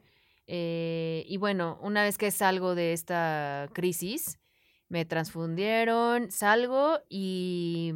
[0.48, 4.40] Eh, y bueno, una vez que salgo de esta crisis,
[4.88, 7.92] me transfundieron, salgo y,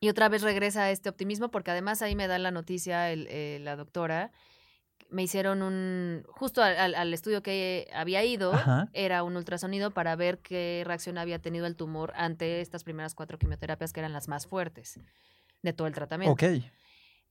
[0.00, 3.58] y otra vez regresa este optimismo porque además ahí me da la noticia el- eh,
[3.62, 4.32] la doctora.
[5.12, 8.88] Me hicieron un, justo al, al- estudio que había ido, Ajá.
[8.94, 13.38] era un ultrasonido para ver qué reacción había tenido el tumor ante estas primeras cuatro
[13.38, 14.98] quimioterapias que eran las más fuertes
[15.62, 16.32] de todo el tratamiento.
[16.32, 16.62] Ok.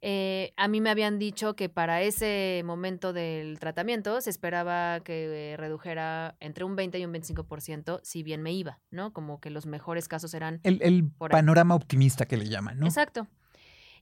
[0.04, 5.52] Eh, a mí me habían dicho que para ese momento del tratamiento se esperaba que
[5.54, 9.14] eh, redujera entre un 20 y un 25% si bien me iba, ¿no?
[9.14, 10.60] Como que los mejores casos eran...
[10.64, 12.88] El, el panorama optimista que le llaman, ¿no?
[12.88, 13.28] Exacto.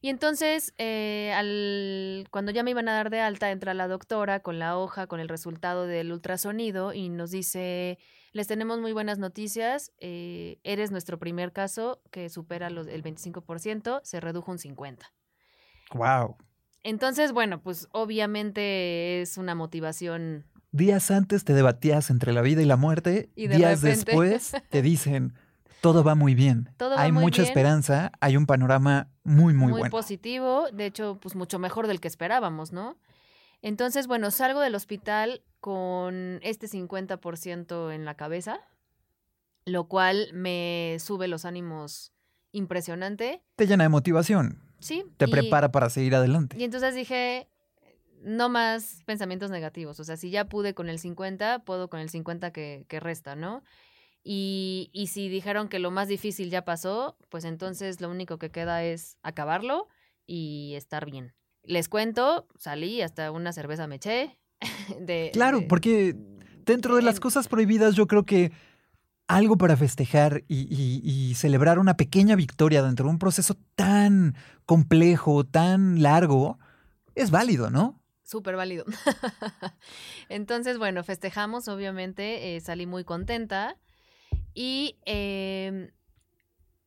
[0.01, 4.39] Y entonces, eh, al, cuando ya me iban a dar de alta, entra la doctora
[4.39, 7.97] con la hoja, con el resultado del ultrasonido y nos dice,
[8.31, 13.99] les tenemos muy buenas noticias, eh, eres nuestro primer caso que supera los, el 25%,
[14.03, 14.99] se redujo un 50%.
[15.93, 16.37] Wow.
[16.83, 20.45] Entonces, bueno, pues obviamente es una motivación.
[20.71, 23.31] Días antes te debatías entre la vida y la muerte.
[23.35, 25.33] Y de días repente- después te dicen,
[25.81, 26.69] todo va muy bien.
[26.77, 27.49] Todo va hay muy mucha bien.
[27.51, 29.89] esperanza, hay un panorama muy, muy, muy, bueno.
[29.91, 32.97] positivo, de hecho, pues mucho mejor del que esperábamos, ¿no?
[33.61, 38.59] Entonces, bueno, salgo del hospital con este 50% en la cabeza,
[39.65, 42.13] lo cual me sube los ánimos
[42.51, 43.43] impresionante.
[43.55, 45.03] Te llena de motivación, Sí.
[45.17, 46.57] te y- prepara para seguir adelante.
[46.57, 47.49] Y entonces dije,
[48.21, 49.99] no más pensamientos negativos.
[49.99, 53.35] O sea, si ya pude con el 50, puedo con el 50 que, que resta,
[53.35, 53.61] ¿no?
[54.23, 58.51] Y, y si dijeron que lo más difícil ya pasó, pues entonces lo único que
[58.51, 59.87] queda es acabarlo
[60.27, 61.33] y estar bien.
[61.63, 64.39] Les cuento, salí, hasta una cerveza me eché.
[64.99, 66.15] De, Claro, de- porque
[66.65, 68.51] dentro de las en- cosas prohibidas yo creo que
[69.27, 74.35] algo para festejar y, y- y celebrar una pequeña victoria dentro de un proceso tan
[74.65, 76.57] complejo, tan largo,
[77.15, 78.01] es válido, ¿no?
[78.23, 78.85] Súper válido.
[80.29, 83.77] Entonces, bueno, festejamos, obviamente, eh, salí muy contenta.
[84.53, 85.91] Y, eh,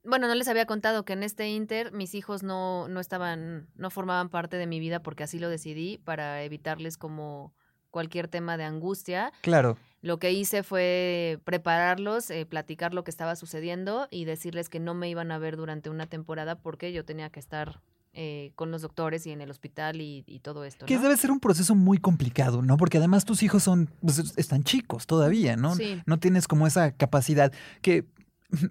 [0.05, 3.91] bueno, no les había contado que en este Inter mis hijos no, no estaban, no
[3.91, 7.55] formaban parte de mi vida porque así lo decidí para evitarles como
[7.91, 9.33] cualquier tema de angustia.
[9.43, 9.77] Claro.
[10.01, 14.95] Lo que hice fue prepararlos, eh, platicar lo que estaba sucediendo y decirles que no
[14.95, 17.81] me iban a ver durante una temporada porque yo tenía que estar
[18.15, 20.85] eh, con los doctores y en el hospital y, y todo esto.
[20.87, 22.77] Que debe ser un proceso muy complicado, ¿no?
[22.77, 25.75] Porque además tus hijos son, pues, es- están chicos todavía, ¿no?
[25.75, 26.03] Sí.
[26.07, 28.05] No tienes como esa capacidad que,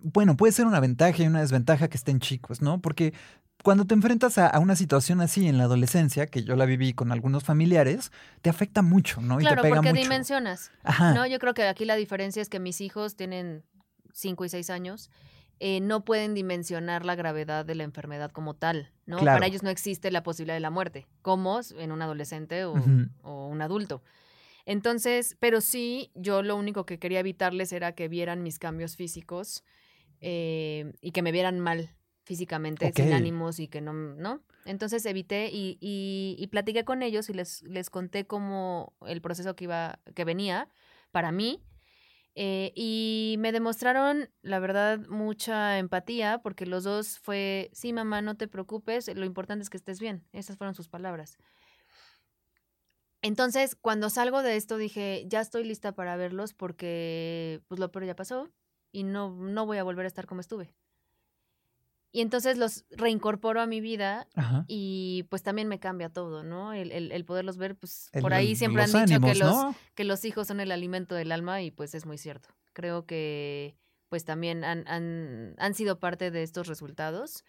[0.04, 2.82] bueno, puede ser una ventaja y una desventaja que estén chicos, ¿no?
[2.82, 3.14] Porque
[3.64, 6.94] cuando te enfrentas a, a una situación así en la adolescencia, que yo la viví
[6.94, 9.40] con algunos familiares, te afecta mucho, ¿no?
[9.40, 10.02] Y Claro, te pega porque mucho.
[10.04, 10.72] dimensionas.
[10.84, 11.14] Ajá.
[11.14, 13.64] No, yo creo que aquí la diferencia es que mis hijos tienen
[14.14, 15.10] 5 y 6 años.
[15.64, 19.20] Eh, no pueden dimensionar la gravedad de la enfermedad como tal, ¿no?
[19.20, 19.36] Claro.
[19.36, 23.62] Para ellos no existe la posibilidad de la muerte, como en un adolescente o, un
[23.62, 24.02] adulto.
[24.66, 29.64] Entonces, pero sí, yo lo único que quería evitarles era que vieran mis cambios físicos
[30.20, 31.92] eh, y que me vieran mal
[32.24, 34.42] físicamente, sin ánimos y que no, ¿no?
[34.66, 39.56] Entonces evité y, y, y platiqué con ellos y les, les conté cómo el proceso
[39.56, 40.70] que iba, que venía
[41.12, 41.62] para mí.
[42.36, 48.38] Eh, y me demostraron, la verdad, mucha empatía, porque los dos fue, sí, mamá, no
[48.38, 50.26] te preocupes, lo importante es que estés bien.
[50.32, 51.38] Esas fueron sus palabras.
[53.22, 58.06] Entonces, cuando salgo de esto, dije, ya estoy lista para verlos porque pues lo peor
[58.06, 58.50] ya pasó
[58.92, 60.74] y no, no voy a volver a estar como estuve.
[62.12, 64.66] Y entonces los reincorporo a mi vida Ajá.
[64.68, 66.74] y pues también me cambia todo, ¿no?
[66.74, 69.76] El, el- el poderlos ver, pues El- por ahí siempre han dicho que los, ¿no?
[69.96, 72.50] que los hijos son el alimento del alma y pues es muy cierto.
[72.74, 73.76] Creo que
[74.10, 77.46] pues también han, han, han sido parte de estos resultados,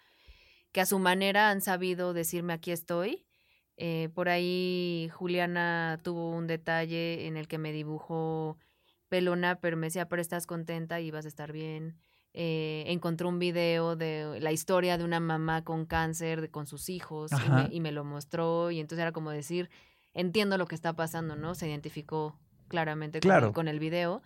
[0.71, 3.27] que a su manera han sabido decirme aquí estoy.
[3.77, 8.59] Eh, por ahí Juliana tuvo un detalle en el que me dibujó
[9.09, 11.99] pelona, pero me decía, pero estás contenta y vas a estar bien.
[12.35, 16.89] Eh, encontró un video de la historia de una mamá con cáncer, de, con sus
[16.89, 18.71] hijos, y me, y me lo mostró.
[18.71, 19.69] Y entonces era como decir,
[20.15, 21.55] entiendo lo que está pasando, ¿no?
[21.55, 23.49] Se identificó claramente con, Claro.
[23.49, 24.23] el, con el video.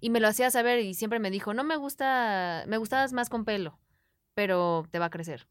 [0.00, 3.28] Y me lo hacía saber y siempre me dijo, no me gusta, me gustabas más
[3.28, 3.78] con pelo,
[4.34, 5.46] pero te va a crecer.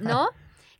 [0.00, 0.28] ¿No?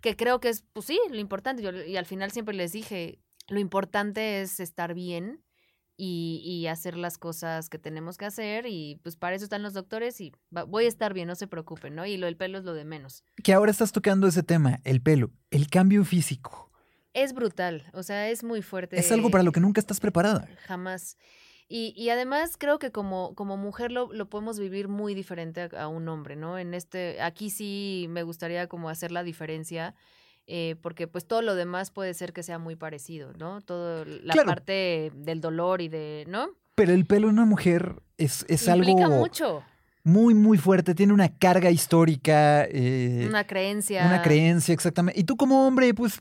[0.00, 1.62] Que creo que es, pues sí, lo importante.
[1.62, 5.41] Yo, y al final siempre les dije, lo importante es estar bien
[5.96, 9.74] y, y hacer las cosas que tenemos que hacer y pues para eso están los
[9.74, 12.06] doctores y va- voy a estar bien, no se preocupen, ¿no?
[12.06, 13.24] Y lo del pelo es lo de menos.
[13.44, 16.70] Que ahora estás tocando ese tema, el pelo, el cambio físico.
[17.14, 18.98] Es brutal, o sea, es muy fuerte.
[18.98, 20.48] Es algo para lo que nunca estás preparada.
[20.66, 21.18] Jamás.
[21.68, 25.82] Y, y además creo que como, como mujer lo, lo podemos vivir muy diferente a,
[25.82, 26.58] a un hombre, ¿no?
[26.58, 29.94] En este, aquí sí me gustaría como hacer la diferencia,
[30.46, 33.60] eh, porque pues todo lo demás puede ser que sea muy parecido, ¿no?
[33.60, 34.48] Todo la Claro.
[34.48, 36.48] parte del dolor y de, ¿no?
[36.74, 39.62] Pero el pelo en una mujer es, es Implica algo mucho.
[40.04, 40.94] muy, muy fuerte.
[40.94, 42.64] Tiene una carga histórica.
[42.64, 44.06] eh, Una creencia.
[44.06, 45.20] Una creencia, exactamente.
[45.20, 46.20] Y tú como hombre, pues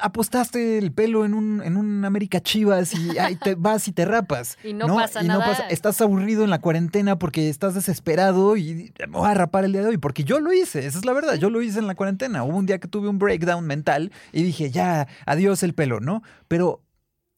[0.00, 4.04] apostaste el pelo en un, en un América Chivas y ahí te vas y te
[4.04, 4.56] rapas.
[4.64, 5.68] Y no pasa nada.
[5.68, 9.82] Estás aburrido en la cuarentena porque estás desesperado y me voy a rapar el día
[9.82, 9.98] de hoy.
[9.98, 11.34] Porque yo lo hice, esa es la verdad.
[11.34, 12.44] Yo lo hice en la cuarentena.
[12.44, 16.22] Hubo un día que tuve un breakdown mental y dije, ya, adiós el pelo, ¿no?
[16.48, 16.82] Pero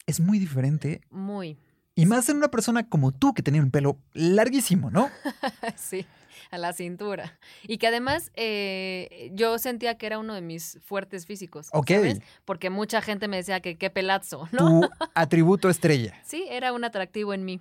[0.06, 1.00] es muy diferente.
[1.10, 1.58] Muy.
[1.96, 5.10] Y más en una persona como tú que tenía un pelo larguísimo, ¿no?
[5.76, 6.06] sí,
[6.50, 7.38] a la cintura.
[7.62, 11.68] Y que además eh, yo sentía que era uno de mis fuertes físicos.
[11.72, 11.90] Ok.
[11.90, 12.20] ¿sabes?
[12.44, 14.80] Porque mucha gente me decía que qué pelazo, ¿no?
[14.80, 16.20] Tu atributo estrella.
[16.24, 17.60] Sí, era un atractivo en mí.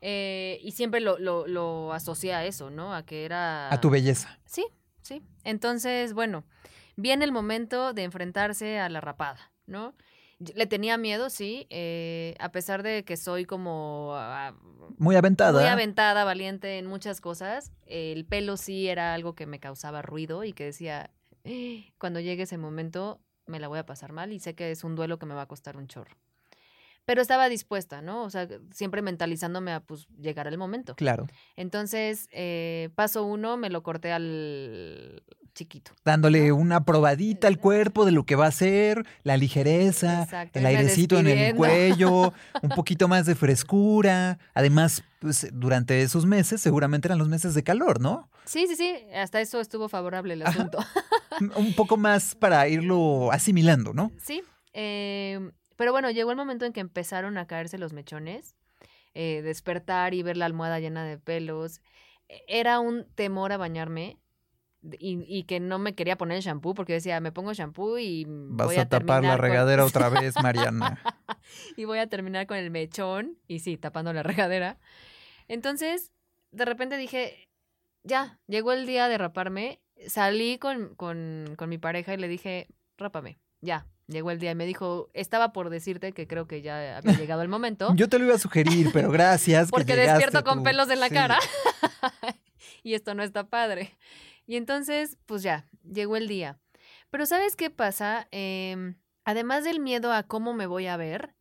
[0.00, 2.94] Eh, y siempre lo, lo, lo asocié a eso, ¿no?
[2.94, 3.72] A que era...
[3.72, 4.38] A tu belleza.
[4.44, 4.66] Sí,
[5.02, 5.22] sí.
[5.44, 6.44] Entonces, bueno,
[6.96, 9.94] viene el momento de enfrentarse a la rapada, ¿no?
[10.38, 14.54] Le tenía miedo, sí, eh, a pesar de que soy como ah,
[14.98, 15.58] Muy aventada.
[15.60, 17.72] muy aventada, valiente en muchas cosas.
[17.86, 21.10] El pelo sí era algo que me causaba ruido y que decía,
[21.44, 24.84] "Eh, cuando llegue ese momento me la voy a pasar mal y sé que es
[24.84, 26.16] un duelo que me va a costar un chorro.
[27.06, 28.24] Pero estaba dispuesta, ¿no?
[28.24, 30.96] O sea, siempre mentalizándome a pues llegar el momento.
[30.96, 31.28] Claro.
[31.56, 35.22] Entonces, eh, paso uno, me lo corté al
[35.56, 35.90] chiquito.
[36.04, 40.66] dándole una probadita al cuerpo de lo que va a ser, la ligereza, Exacto, el
[40.66, 44.38] airecito en el cuello, un poquito más de frescura.
[44.54, 48.30] Además, pues, durante esos meses seguramente eran los meses de calor, ¿no?
[48.44, 50.78] Sí, sí, sí, hasta eso estuvo favorable el asunto.
[51.56, 54.12] Un poco más para irlo asimilando, ¿no?
[54.22, 54.42] Sí,
[54.74, 58.54] eh, pero bueno, llegó el momento en que empezaron a caerse los mechones,
[59.14, 61.80] eh, despertar y ver la almohada llena de pelos.
[62.28, 64.18] E- Era un temor a bañarme
[64.98, 68.66] y, y que no me quería poner shampoo porque decía, me pongo shampoo y Vas
[68.68, 71.00] voy a, a, tapar la terminar con- regadera otra vez, Mariana.
[71.76, 74.78] y voy a terminar con el mechón y sí, tapando la regadera.
[75.48, 76.12] Entonces,
[76.52, 77.48] de repente dije,
[78.02, 79.80] ya, llegó el día de raparme.
[80.08, 82.68] Salí con, con, con mi pareja y le dije,
[82.98, 83.86] rápame, ya.
[84.08, 87.42] Llegó el día y me dijo, estaba por decirte que creo que ya había llegado
[87.42, 87.92] el momento.
[87.96, 89.66] Yo te lo iba a sugerir, pero gracias.
[89.66, 90.64] que porque llegaste despierto con tú.
[90.64, 91.14] pelos en la Sí.
[91.14, 91.38] cara.
[92.84, 93.96] y esto no está padre.
[94.46, 96.58] Y entonces, pues ya, llegó el día.
[97.10, 98.28] Pero ¿sabes qué pasa?
[98.30, 101.34] Em, además del miedo a cómo me voy a ver,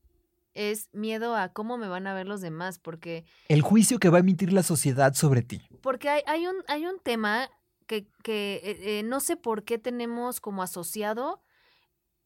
[0.53, 4.17] es miedo a cómo me van a ver los demás, porque, El juicio que va
[4.17, 5.61] a emitir la sociedad sobre ti.
[5.81, 7.49] porque hay, hay, un, hay un tema
[7.87, 11.43] que, que eh, eh, no sé por qué tenemos como asociado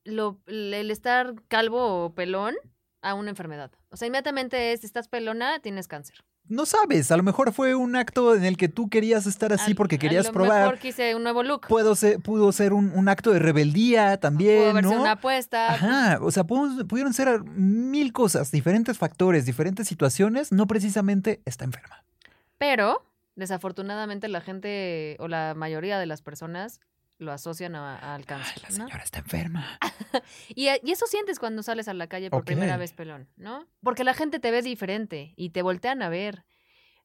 [0.06, 2.56] lo, el estar calvo o pelón
[3.02, 3.72] a una enfermedad.
[3.90, 6.24] O sea, inmediatamente es, estás pelona, tienes cáncer.
[6.50, 9.72] No sabes, a lo mejor fue un acto en el que tú querías estar así
[9.72, 10.62] Al- porque querías a lo probar.
[10.64, 11.68] mejor quise un nuevo look.
[11.68, 15.02] Puedo ser, pudo ser un, un acto de rebeldía también, Pudo ¿no?
[15.02, 15.74] una apuesta.
[15.76, 22.04] Ajá, o sea, pudieron ser mil cosas, diferentes factores, diferentes situaciones, no precisamente está enferma.
[22.58, 26.80] Pero, desafortunadamente, la gente o la mayoría de las personas
[27.20, 28.62] lo asocian a- al Ay, cáncer.
[28.64, 28.76] la ¿no?
[28.88, 29.78] señora está enferma.
[30.56, 33.68] Y, y eso sientes cuando sales a la calle por primera vez pelón, ¿no?
[33.84, 36.46] Porque la gente te ve diferente y te voltean a ver.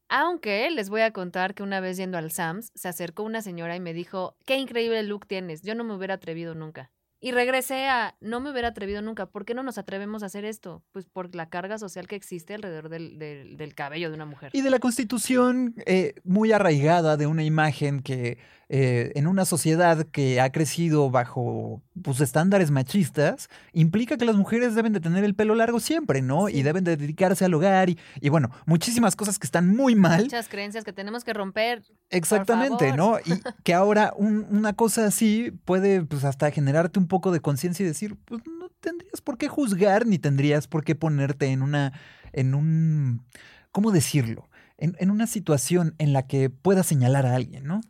[0.09, 3.74] Aunque les voy a contar que una vez yendo al Sams, se acercó una señora
[3.77, 6.90] y me dijo, qué increíble look tienes, yo no me hubiera atrevido nunca.
[7.24, 10.44] Y regresé a, no me hubiera atrevido nunca, ¿por qué no nos atrevemos a hacer
[10.44, 10.82] esto?
[10.92, 14.50] Pues por la carga social que existe alrededor del, del- del cabello de una mujer.
[14.52, 18.37] Y de la constitución eh, muy arraigada de una imagen que
[18.68, 24.74] eh, en una sociedad que ha crecido bajo pues, estándares machistas, implica que las mujeres
[24.74, 26.48] deben de tener el pelo largo siempre, ¿no?
[26.48, 26.58] Sí.
[26.58, 30.22] Y deben de dedicarse al hogar y, y bueno, muchísimas cosas que están muy mal.
[30.22, 31.82] Muchas creencias que tenemos que romper.
[32.10, 32.96] Exactamente, favor.
[33.26, 33.34] ¿no?
[33.34, 37.85] Y que ahora un- una cosa así puede pues hasta generarte un poco de conciencia
[37.85, 41.92] y decir, pues no tendrías por qué juzgar ni tendrías por qué ponerte en una,
[42.33, 43.24] en un,
[43.70, 44.48] ¿cómo decirlo?
[44.79, 47.81] En, en una situación en la que puedas señalar a alguien, ¿no?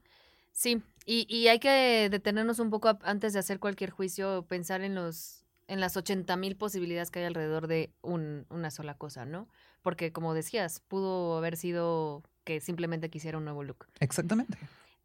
[0.52, 4.82] Sí, y, y hay que detenernos un poco a- antes de hacer cualquier juicio, pensar
[4.82, 9.24] en los en las 80 mil posibilidades que hay alrededor de un- una sola cosa,
[9.24, 9.48] ¿no?
[9.80, 13.86] Porque como decías, pudo haber sido que simplemente quisiera un nuevo look.
[14.00, 14.58] Exactamente.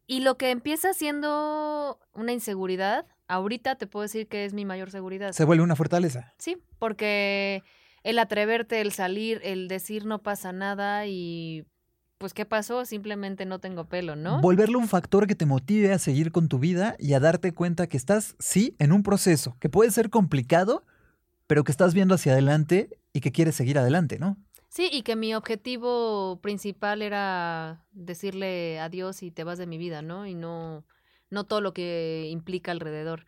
[0.09, 4.89] Y lo que empieza siendo una inseguridad, ahorita te puedo decir que es mi mayor
[4.89, 5.33] seguridad.
[5.33, 6.33] Se vuelve una fortaleza.
[6.39, 7.61] Sí, porque
[8.01, 11.67] el atreverte, el salir, el decir no pasa nada y
[12.17, 12.85] pues ¿qué pasó?
[12.85, 14.41] Simplemente no tengo pelo, ¿no?
[14.41, 17.85] Volverlo un factor que te motive a seguir con tu vida y a darte cuenta
[17.85, 20.87] que estás, sí, en un proceso que puede ser complicado,
[21.45, 24.37] pero que estás viendo hacia adelante y que quieres seguir adelante, ¿no?
[24.69, 30.01] Sí, y que mi objetivo principal era decirle adiós y te vas de mi vida,
[30.03, 30.27] ¿no?
[30.27, 30.85] Y no,
[31.31, 33.25] no todo lo que implica alrededor.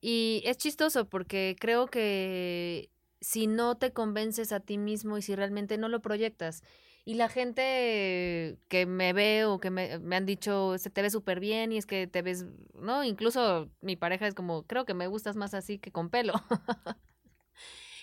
[0.00, 2.90] Y es chistoso porque creo que
[3.20, 6.62] si no te convences a ti mismo y si realmente no lo proyectas,
[7.04, 11.10] y la gente que me ve o que me, me han dicho, se te ve
[11.10, 13.04] súper bien y es que te ves, ¿no?
[13.04, 16.34] Incluso mi pareja es como, creo que me gustas más así que con pelo.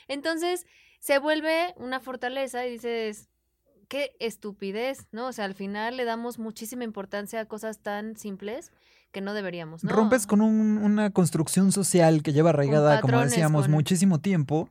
[0.07, 0.65] Entonces,
[0.99, 3.27] se vuelve una fortaleza y dices,
[3.87, 5.27] qué estupidez, ¿no?
[5.27, 8.71] O sea, al final le damos muchísima importancia a cosas tan simples
[9.11, 9.91] que no deberíamos, ¿no?
[9.91, 14.69] Rompes con un- una construcción social que lleva arraigada, como decíamos, con- muchísimo tiempo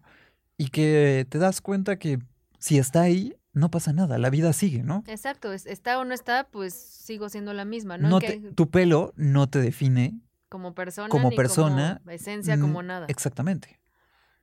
[0.57, 2.19] y que te das cuenta que
[2.59, 5.03] si está ahí, no pasa nada, la vida sigue, ¿no?
[5.09, 8.21] Exacto, es- está o no está, pues sigo siendo la misma, ¿no?
[8.21, 13.07] Te- tu pelo no te define como persona, como ni persona, como esencia, como nada.
[13.09, 13.78] exactamente.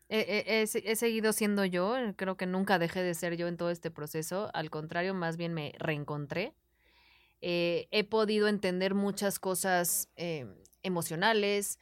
[0.09, 3.47] He, he- he se- he seguido siendo yo, creo que nunca dejé de ser yo
[3.47, 6.53] en todo este proceso, al contrario, más bien me reencontré.
[7.41, 10.47] Eh, he podido entender muchas cosas eh,
[10.83, 11.79] emocionales,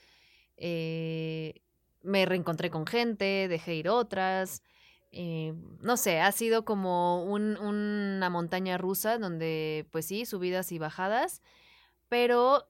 [0.58, 1.62] eh,
[2.04, 4.64] me reencontré con gente, dejé ir otras,
[5.12, 10.80] eh, no sé, ha sido como un- una montaña rusa donde, pues sí, subidas y
[10.80, 11.42] bajadas,
[12.10, 12.68] pero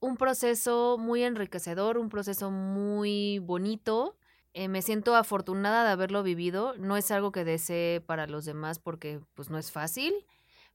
[0.00, 4.16] un proceso muy enriquecedor, un proceso muy bonito.
[4.54, 6.74] Eh, me siento afortunada de haberlo vivido.
[6.78, 10.14] No es algo que desee para los demás porque pues no es fácil,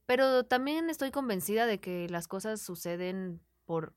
[0.06, 3.94] pero también estoy convencida de que las cosas suceden por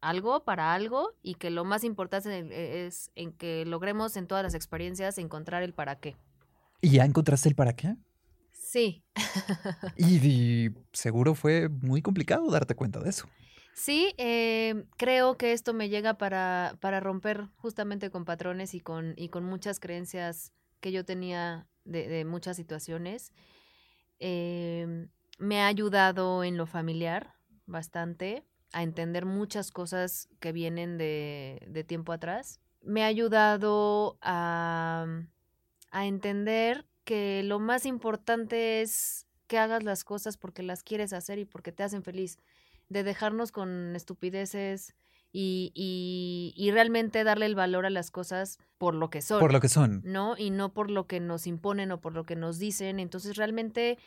[0.00, 4.42] algo, para algo, y que lo más importante e- es en que logremos en todas
[4.42, 6.16] las experiencias encontrar el para qué.
[6.80, 7.96] ¿Y ya encontraste el para qué?
[8.50, 9.04] Sí,
[9.96, 13.28] Y, y seguro fue muy complicado darte cuenta de eso.
[13.74, 19.14] Sí, eh, creo que esto me llega para, para romper justamente con patrones y con,
[19.16, 23.32] y con muchas creencias que yo tenía de, de muchas situaciones.
[24.18, 25.08] Em,
[25.38, 27.34] me ha ayudado en lo familiar
[27.66, 32.60] bastante a entender muchas cosas que vienen de, de tiempo atrás.
[32.82, 35.06] Me ha ayudado a,
[35.90, 41.38] a entender que lo más importante es que hagas las cosas porque las quieres hacer
[41.38, 42.38] y porque te hacen feliz
[42.92, 44.94] de dejarnos con estupideces
[45.32, 49.40] y, y, y realmente darle el valor a las cosas por lo que son.
[49.40, 50.02] Por lo que son.
[50.04, 50.36] ¿no?
[50.36, 53.00] Y no por lo que nos imponen o por lo que nos dicen.
[53.00, 53.98] Entonces, realmente,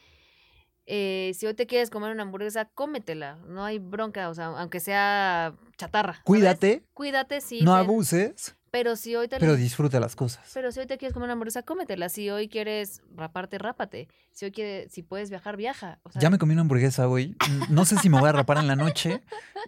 [0.86, 3.38] eh, si hoy te quieres comer una hamburguesa, cómetela.
[3.48, 6.13] No hay bronca, o sea, aunque sea chatarra.
[6.13, 6.26] ¿sabes?
[6.26, 7.62] Cuídate, Cuídate, sí.
[7.63, 10.51] no ten- abuses, Pero si hoy te pero disfruta las cosas.
[10.53, 12.09] pero si hoy te quieres comer una hamburguesa, cómetela.
[12.09, 14.09] Si hoy quieres raparte, rápate.
[14.33, 15.99] Si hoy quieres, si puedes viajar, viaja.
[16.03, 17.38] O sea, Ya me comí una hamburguesa hoy.
[17.69, 19.21] No sé si me voy a rapar en la noche.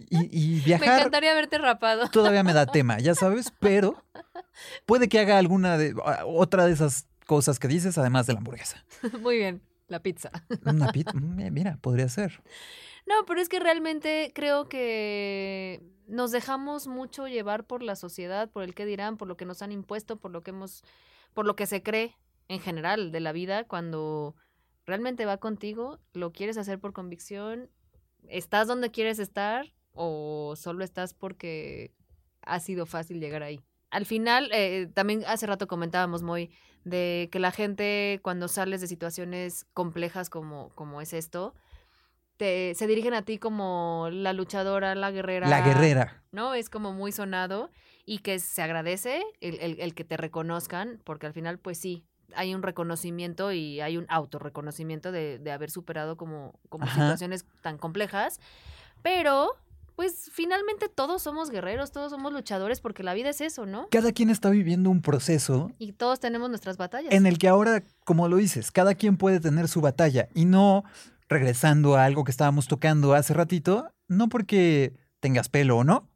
[0.10, 2.10] Y, y me viajar encantaría verte rapado.
[2.10, 4.04] todavía me da tema, ya sabes, pero
[4.86, 8.40] puede que haga alguna de a- otra de esas cosas que dices, además de la
[8.40, 8.84] hamburguesa.
[9.22, 10.32] Muy bien, la pizza.
[10.66, 12.42] Una pizza, mm, mira, podría ser.
[13.08, 18.64] No, pero es que realmente creo que nos dejamos mucho llevar por la sociedad, por
[18.64, 20.84] el que dirán, por lo que nos han impuesto, por lo que hemos,
[21.34, 22.18] por lo que se cree
[22.50, 24.36] en general de la vida, cuando
[24.86, 27.70] realmente va contigo, lo quieres hacer por convicción,
[28.28, 31.94] estás donde quieres estar o solo estás porque
[32.42, 33.62] ha sido fácil llegar ahí.
[33.90, 36.52] Al final, eh, también hace rato comentábamos, muy
[36.84, 41.54] de que la gente cuando sales de situaciones complejas como, como es esto,
[42.38, 45.48] te, se dirigen a ti como la luchadora, la guerrera.
[45.48, 46.24] La guerrera.
[46.32, 46.54] ¿No?
[46.54, 47.72] Es como muy sonado
[48.06, 52.06] y que se agradece el, el- el que te reconozcan, porque al final, pues sí,
[52.36, 56.94] hay un reconocimiento y hay un autorreconocimiento de, de haber superado como, como Ajá.
[57.02, 58.40] situaciones tan complejas.
[59.02, 59.56] Pero,
[59.96, 63.88] pues finalmente todos somos guerreros, todos somos luchadores, porque la vida es eso, ¿no?
[63.90, 67.12] Cada quien está viviendo un proceso Y todos tenemos nuestras batallas.
[67.14, 70.84] en el que ahora, como lo dices, cada quien puede tener su batalla y no
[71.30, 76.10] regresando a algo que estábamos tocando hace ratito, no porque tengas pelo o no,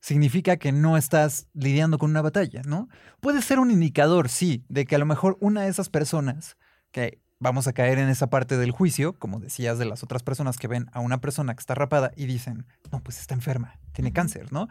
[0.00, 2.88] significa que no estás lidiando con una batalla, ¿no?
[3.20, 6.56] Puede ser un indicador, sí, de que a lo mejor una de esas personas,
[6.90, 10.58] que vamos a caer en esa parte del juicio, como decías de las otras personas
[10.58, 14.12] que ven a una persona que está rapada y dicen, no, pues está enferma, tiene
[14.12, 14.68] cáncer, ¿no?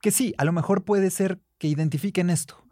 [0.00, 2.64] Que sí, a lo mejor puede ser que identifiquen esto,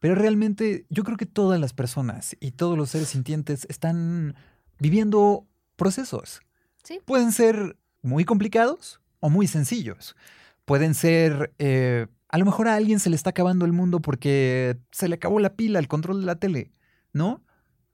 [0.00, 4.34] pero realmente yo creo que todas las personas y todos los seres sintientes están
[4.78, 5.46] viviendo
[5.76, 6.40] procesos.
[6.82, 7.00] Sí.
[7.04, 10.16] Pueden ser muy complicados o muy sencillos.
[10.64, 14.76] Pueden ser, eh, a lo mejor a alguien se le está acabando el mundo porque
[14.90, 16.72] se le acabó la pila, el control de la tele,
[17.12, 17.42] ¿no?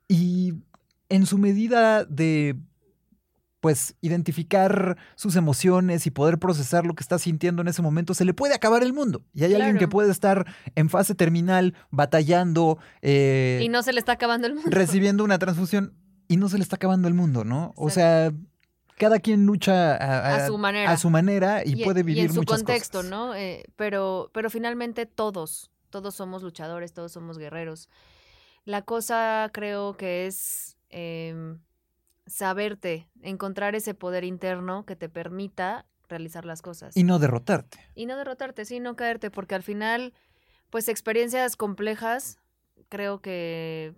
[0.09, 0.55] Y
[1.11, 2.57] en su medida de,
[3.61, 8.25] pues, identificar sus emociones y poder procesar lo que está sintiendo en ese momento, se
[8.25, 9.25] le puede acabar el mundo.
[9.35, 13.99] Y hay alguien que puede estar en fase terminal, batallando, eh, Y no se le
[14.01, 14.71] está acabando el mundo.
[14.71, 15.95] recibiendo una transfusión
[16.29, 17.73] y no se le está acabando el mundo, ¿no?
[17.77, 18.33] O sea,
[18.99, 20.91] cada quien lucha a, A su manera.
[20.91, 23.11] a su manera y, y, puede y vivir en su muchas contexto, cosas.
[23.11, 23.35] ¿no?
[23.35, 27.89] Eh, pero, pero finalmente todos, todos somos luchadores, todos somos guerreros.
[28.65, 31.59] La cosa creo que es em,
[32.27, 36.97] saberte, encontrar ese poder interno que te permita realizar las cosas.
[36.97, 37.79] Y no derrotarte.
[37.95, 40.13] Y no derrotarte, sí, no caerte, porque al final,
[40.71, 42.39] pues experiencias complejas,
[42.89, 43.95] creo que...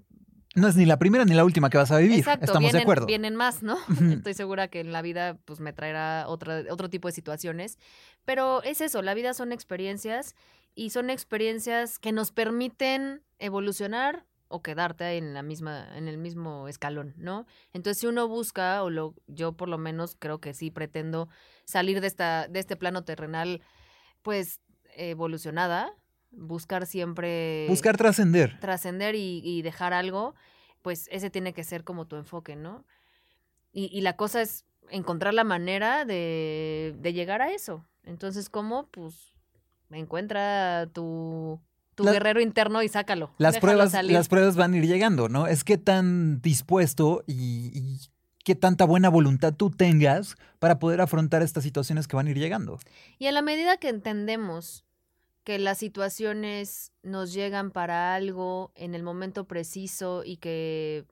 [0.57, 2.19] No es ni la primera ni la última que vas a vivir.
[2.19, 3.07] Exacto, Estamos vienen, de acuerdo.
[3.07, 3.79] vienen más, ¿no?
[4.13, 7.79] Estoy segura que en la vida pues me traerá otra, otro tipo de situaciones.
[8.25, 10.35] Pero es eso, la vida son experiencias
[10.75, 16.67] y son experiencias que nos permiten evolucionar o quedarte en la misma, en el mismo
[16.67, 17.47] escalón, ¿no?
[17.73, 21.29] Entonces, si uno busca, o lo, yo por lo menos creo que sí pretendo
[21.65, 23.63] salir de esta, de este plano terrenal,
[24.23, 24.61] pues,
[24.97, 25.93] evolucionada,
[26.31, 28.59] buscar siempre Buscar trascender.
[28.61, 30.35] trascender y, y dejar algo,
[30.83, 32.85] pues ese tiene que ser como tu enfoque, ¿no?
[33.73, 37.85] Y, y la cosa es encontrar la manera de, de llegar a eso.
[38.05, 38.89] Entonces, ¿cómo?
[38.91, 39.35] Pues
[39.91, 41.61] encuentra tu,
[41.95, 43.33] tu guerrero interno y sácalo.
[43.39, 44.13] Las pruebas, salir.
[44.13, 45.47] las pruebas van a ir llegando, ¿no?
[45.47, 47.99] Es qué tan dispuesto y, y
[48.45, 52.39] qué tanta buena voluntad tú tengas para poder afrontar estas situaciones que van a ir
[52.39, 52.79] llegando.
[53.19, 54.85] Y a la medida que entendemos
[55.51, 61.07] que las situaciones nos llegan para algo en el momento preciso y que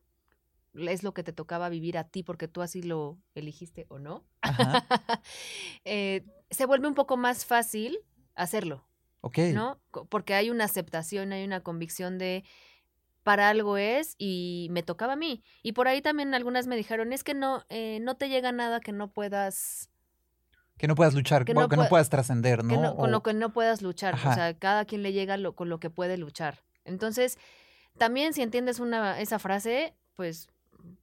[0.74, 4.24] es lo que te tocaba vivir a ti porque tú así lo eligiste o no,
[4.43, 4.86] Ajá.
[5.84, 7.99] eh, se vuelve un poco más fácil
[8.36, 8.86] hacerlo,
[9.22, 9.39] Ok.
[9.53, 9.80] ¿no?
[10.09, 12.45] Porque hay una aceptación, hay una convicción de
[13.24, 15.43] para algo es y me tocaba a mí.
[15.64, 18.78] Y por ahí también algunas me dijeron, es que no, eh, no te llega nada
[18.78, 19.91] que no puedas
[20.79, 22.81] Que no puedas luchar, Que no que no pue- puedas trascender, ¿no?
[22.81, 24.14] no- con O- lo que no puedas luchar.
[24.14, 24.31] Ajá.
[24.31, 26.62] O sea, cada quien le llega lo, con lo que puede luchar.
[26.85, 27.39] Entonces,
[27.99, 30.49] también si entiendes una, esa frase, pues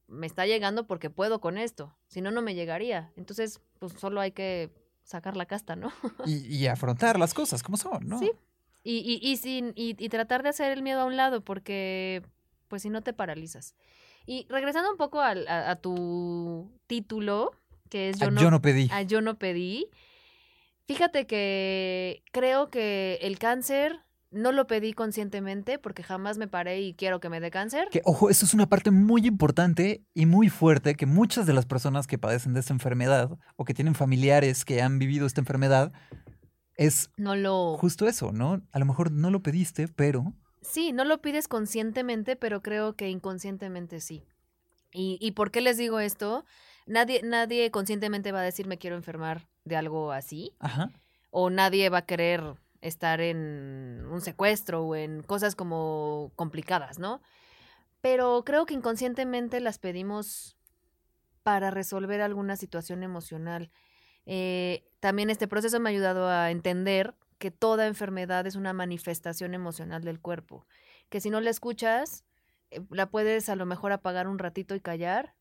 [0.07, 1.95] me está llegando porque puedo con esto.
[2.07, 3.11] Si no, no me llegaría.
[3.17, 4.71] Entonces, pues solo hay que
[5.03, 5.91] sacar la casta, ¿no?
[6.25, 8.17] y, y afrontar las cosas como son, ¿no?
[8.19, 8.31] Sí.
[8.83, 12.21] Y, y, y, sin, y, y tratar de hacer el miedo a un lado, porque
[12.67, 13.75] pues si no te paralizas.
[14.27, 17.51] Y regresando un poco al- a, a tu título,
[17.95, 18.89] que es Ah, Yo no, yo no pedí.
[18.91, 19.87] a Yo no pedí.
[20.85, 26.93] Fíjate que creo que el cáncer no lo pedí conscientemente porque jamás me paré y
[26.93, 27.87] quiero que me dé cáncer.
[27.91, 31.65] Que, ojo, esto es una parte muy importante y muy fuerte que muchas de las
[31.65, 35.93] personas que padecen de esta enfermedad o que tienen familiares que han vivido esta enfermedad
[36.75, 37.77] es No lo...
[37.77, 38.61] justo eso, ¿no?
[38.73, 43.07] A lo mejor no lo pediste, pero Sí, no lo pides conscientemente, pero creo que
[43.09, 44.25] inconscientemente sí.
[44.91, 46.43] ¿Y, y por qué les digo esto?
[46.85, 50.53] Nadie, nadie conscientemente va a decir me quiero enfermar de algo así.
[50.59, 50.91] ajá,
[51.37, 57.21] o nadie va a querer estar en un secuestro o en cosas como complicadas, ¿no?
[57.99, 60.55] Pero creo que inconscientemente las pedimos
[61.43, 63.69] para resolver alguna situación emocional.
[64.25, 69.53] Eh, también este proceso me ha ayudado a entender que toda enfermedad es una manifestación
[69.53, 70.65] emocional del cuerpo,
[71.09, 72.23] que si no la escuchas,
[72.71, 75.35] eh, la puedes a lo mejor apagar un ratito y callar,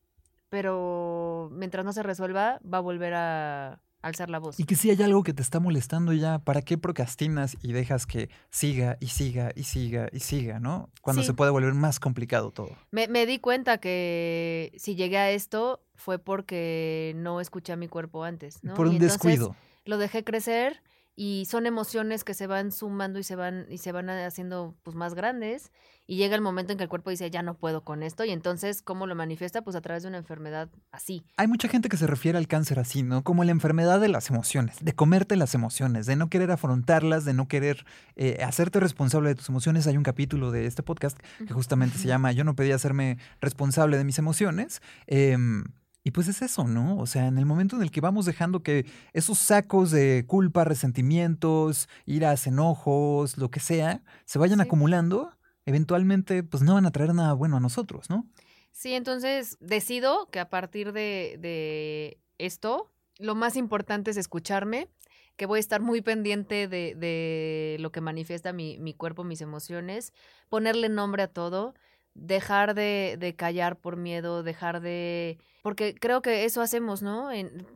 [0.49, 4.59] pero mientras no se resuelva, va a volver a alzar la voz.
[4.59, 8.05] y que si hay algo que te está molestando ya, ¿para qué procrastinas y dejas
[8.05, 10.89] que siga y siga y siga y siga, ¿no?
[11.01, 11.27] Cuando Sí.
[11.27, 12.69] se puede volver más complicado todo.
[12.91, 17.87] Me, me di cuenta que si llegué a esto fue porque no escuché a mi
[17.87, 18.75] cuerpo antes, ¿no?
[18.75, 19.55] Por Y un entonces descuido.
[19.85, 20.83] Lo dejé crecer
[21.15, 24.95] y son emociones que se van sumando y se van y se van haciendo pues
[24.95, 25.71] más grandes
[26.07, 28.31] y llega el momento en que el cuerpo dice ya no puedo con esto y
[28.31, 31.25] entonces cómo lo manifiesta pues a través de una enfermedad así.
[31.37, 33.23] Hay mucha gente que se refiere al cáncer así, ¿no?
[33.23, 37.33] Como la enfermedad de las emociones, de comerte las emociones, de no querer afrontarlas, de
[37.33, 37.85] no querer
[38.15, 39.87] eh, hacerte responsable de tus emociones.
[39.87, 43.97] Hay un capítulo de este podcast que justamente se llama Yo no pedí hacerme responsable
[43.97, 44.81] de mis emociones.
[45.07, 45.63] Em,
[46.07, 46.99] Y pues es eso, ¿no?
[46.99, 50.63] O sea, en el momento en el que vamos dejando que esos sacos de culpa,
[50.63, 54.61] resentimientos, iras, enojos, lo que sea, se vayan Sí.
[54.61, 55.35] acumulando,
[55.65, 58.29] eventualmente pues no van a traer nada bueno a nosotros, ¿no?
[58.71, 64.89] Sí, entonces decido que a partir de, de esto, lo más importante es escucharme,
[65.37, 69.41] que voy a estar muy pendiente de, de lo que manifiesta mi, mi cuerpo, mis
[69.41, 70.13] emociones,
[70.49, 71.73] ponerle nombre a todo,
[72.15, 75.37] dejar de, de callar por miedo, dejar de...
[75.61, 77.31] Porque creo que eso hacemos, ¿no?
[77.31, 77.67] En-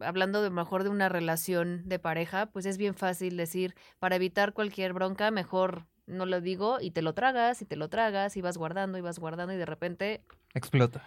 [0.00, 4.52] hablando de mejor de una relación de pareja, pues es bien fácil decir, para evitar
[4.52, 8.42] cualquier bronca, mejor no lo digo y te lo tragas y te lo tragas y
[8.42, 10.22] vas guardando y vas guardando y de repente
[10.54, 11.02] Explota.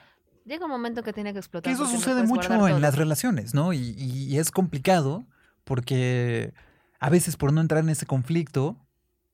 [0.45, 1.69] llega un momento que tiene que explotar.
[1.69, 2.80] Que eso no sucede mucho en todo.
[2.80, 3.73] las relaciones, ¿no?
[3.73, 5.25] Y- y es complicado
[5.63, 6.53] porque
[6.99, 8.75] a veces por no entrar en ese conflicto,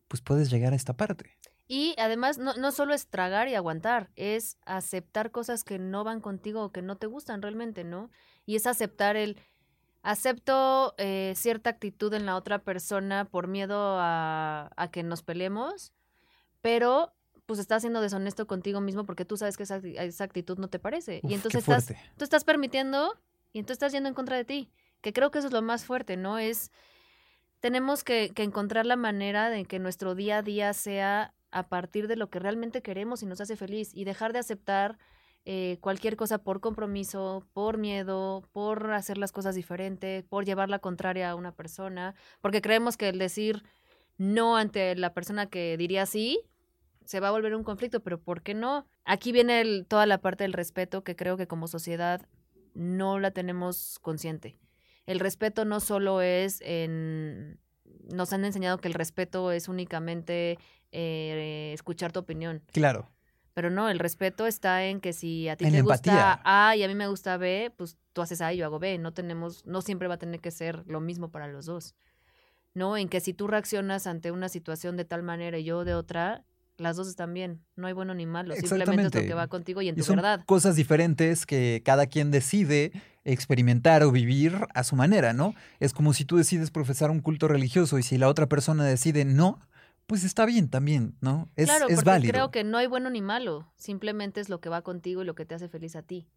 [0.08, 1.38] pues puedes llegar a esta parte.
[1.68, 6.22] Y además no, no solo es tragar y aguantar, es aceptar cosas que no van
[6.22, 8.12] contigo o que no te gustan realmente, ¿no?
[8.46, 9.38] Y es aceptar el,
[10.06, 15.94] acepto eh, cierta actitud en la otra persona por miedo a, a que nos peleemos,
[16.62, 17.12] pero
[17.48, 20.78] pues estás siendo deshonesto contigo mismo porque tú sabes que esa, esa actitud no te
[20.78, 21.22] parece.
[21.24, 23.20] Uf, y entonces estás, tú estás permitiendo
[23.52, 24.70] y entonces estás yendo en contra de ti.
[25.02, 26.38] Que creo que eso es lo más fuerte, ¿no?
[26.38, 26.72] Es,
[27.60, 32.08] tenemos que, que encontrar la manera de que nuestro día a día sea a partir
[32.08, 34.98] de lo que realmente queremos y nos hace feliz y dejar de aceptar
[35.46, 40.80] eh, cualquier cosa por compromiso, por miedo, por hacer las cosas diferentes, por llevar la
[40.80, 43.64] contraria a una persona, porque creemos que el decir
[44.18, 46.42] no ante la persona que diría sí
[47.06, 48.86] se va a volver un conflicto, pero ¿por qué no?
[49.06, 52.28] Aquí viene toda la parte del respeto que creo que como sociedad
[52.74, 54.58] no la tenemos consciente.
[55.06, 57.60] El respeto no solo es en...
[58.14, 60.58] Nos han enseñado que el respeto es únicamente
[60.92, 62.62] eh, escuchar tu opinión.
[62.72, 63.10] Claro.
[63.56, 66.42] Pero no, el respeto está en que si a ti En te gusta.
[66.44, 68.98] A y a mí me gusta B, pues tú haces A y yo hago B.
[68.98, 71.96] No tenemos, no siempre va a tener que ser lo mismo para los dos.
[72.74, 72.98] ¿No?
[72.98, 76.44] En que si tú reaccionas ante una situación de tal manera y yo de otra,
[76.78, 77.64] las dos están bien.
[77.76, 78.56] No hay bueno ni malo.
[78.56, 80.44] Simplemente es lo que va contigo y en Y tu son verdad.
[80.46, 82.92] cosas diferentes que cada quien decide
[83.24, 85.56] experimentar o vivir a su manera, ¿no?
[85.80, 89.26] Es como si tú decides profesar un culto religioso y si la otra persona decide
[89.26, 89.60] no,
[90.06, 91.50] pues está bien también, ¿no?
[91.56, 92.32] Es, claro, es porque válido.
[92.34, 93.72] creo que no hay bueno ni malo.
[93.76, 96.28] Simplemente es lo que va contigo y lo que te hace feliz a ti.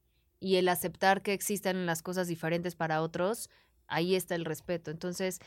[0.40, 3.50] Y el aceptar que existen las cosas diferentes para otros,
[3.86, 4.90] ahí está el respeto.
[4.90, 5.40] Entonces,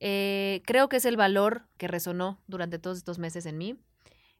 [0.00, 3.76] eh, creo que es el valor que resonó durante todos estos meses en mí.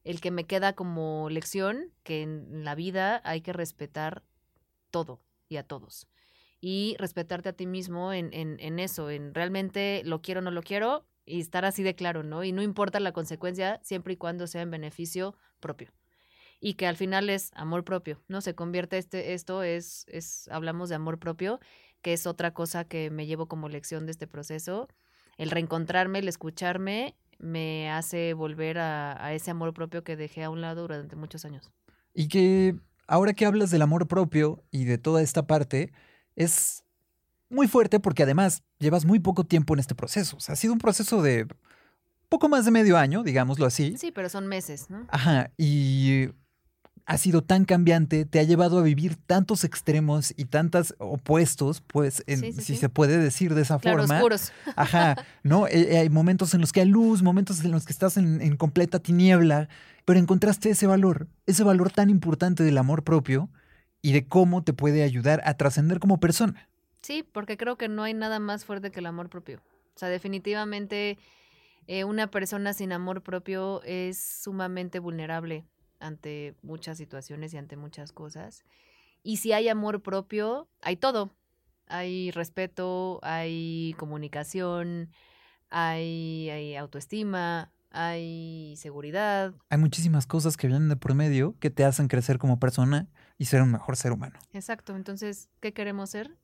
[0.06, 4.22] El que me queda como lección que en la vida hay que respetar
[4.92, 6.06] todo y a todos.
[6.60, 10.62] Y respetarte a ti mismo en, en, eso, en realmente lo quiero o no lo
[10.62, 12.44] quiero, y estar así de claro, ¿no?
[12.44, 15.92] Y no importa la consecuencia, siempre y cuando sea en beneficio propio.
[16.60, 18.40] Y que al final es amor propio, ¿no?
[18.42, 21.58] Se convierte este, esto es, es, hablamos de amor propio,
[22.00, 24.86] que es otra cosa que me llevo como lección de este proceso.
[25.36, 30.50] El reencontrarme, el escucharme, me hace volver a, a ese amor propio que dejé a
[30.50, 31.70] un lado durante muchos años.
[32.14, 32.76] Y que
[33.06, 35.92] ahora que hablas del amor propio y de toda esta parte,
[36.34, 36.84] es
[37.48, 40.36] muy fuerte porque además llevas muy poco tiempo en este proceso.
[40.36, 41.46] O sea, ha sido un proceso de
[42.28, 43.96] poco más de medio año, digámoslo así.
[43.96, 45.06] Sí, pero son meses, ¿no?
[45.08, 46.28] Ajá, y
[47.08, 52.24] ha sido tan cambiante, te ha llevado a vivir tantos extremos y tantos opuestos, pues,
[52.26, 52.76] en- Sí, sí, si sí.
[52.76, 54.16] se puede decir de esa Claro, forma.
[54.16, 54.52] oscuros.
[54.76, 55.68] Ajá, ¿no?
[55.68, 58.40] Eh, eh, hay momentos en los que hay luz, momentos en los que estás en,
[58.40, 59.68] en completa tiniebla,
[60.04, 63.48] pero encontraste ese valor, ese valor tan importante del amor propio
[64.02, 66.68] y de cómo te puede ayudar a trascender como persona.
[67.02, 69.60] Sí, porque creo que no hay nada más fuerte que el amor propio.
[69.94, 71.18] O sea, definitivamente
[71.86, 75.64] eh, una persona sin amor propio es sumamente vulnerable
[76.00, 78.64] ante muchas situaciones y ante muchas cosas.
[79.22, 81.34] Y si hay amor propio, hay todo.
[81.88, 85.10] Hay respeto, hay comunicación,
[85.70, 89.54] hay, hay autoestima, hay seguridad.
[89.68, 93.46] Hay muchísimas cosas que vienen de por medio que te hacen crecer como persona y
[93.46, 94.38] ser un mejor ser humano.
[94.52, 94.96] Exacto.
[94.96, 96.36] Entonces, ¿qué queremos ser?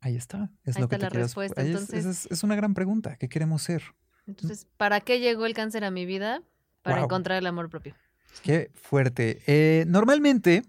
[0.00, 0.50] Ahí está.
[0.64, 3.16] Es Ahí lo que está te la respuesta, ahí entonces- es, es una gran pregunta.
[3.16, 3.82] ¿Qué queremos ser?
[4.26, 6.42] Entonces, ¿para qué llegó el cáncer a mi vida?
[6.82, 7.94] Para encontrar el amor propio.
[8.42, 9.42] Qué fuerte.
[9.46, 10.62] Eh, normalmente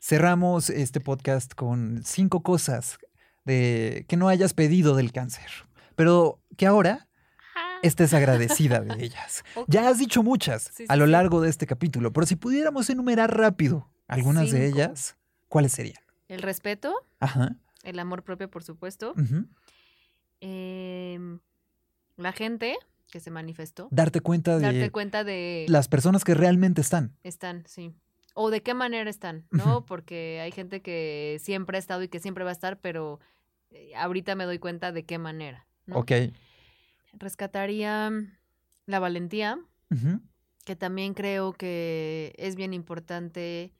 [0.00, 2.98] cerramos este podcast con cinco cosas
[3.44, 5.50] de que no hayas pedido del cáncer,
[5.94, 7.08] pero que ahora
[7.82, 9.44] estés agradecida de ellas.
[9.68, 13.36] Ya has dicho muchas Sí, a lo largo de este capítulo, pero si pudiéramos enumerar
[13.36, 15.16] rápido algunas de ellas,
[15.48, 16.02] ¿cuáles serían?
[16.28, 17.56] El respeto, Ajá.
[17.82, 19.14] el amor propio, por supuesto.
[20.40, 21.38] Em,
[22.16, 22.76] la gente
[23.12, 23.88] que se manifestó.
[23.90, 25.66] Darte cuenta de Darte cuenta de...
[25.68, 27.14] las personas que realmente están.
[27.22, 27.92] Están, sí.
[28.34, 29.84] o de qué manera están, ¿no?
[29.84, 33.20] Porque hay gente que siempre ha estado y que siempre va a estar, pero
[33.70, 35.68] eh, ahorita me doy cuenta de qué manera.
[35.84, 35.98] ¿no?
[35.98, 36.12] Ok.
[37.12, 38.10] Rescataría
[38.86, 39.58] la valentía,
[39.90, 40.20] Ujú.
[40.64, 43.74] que también creo que es bien importante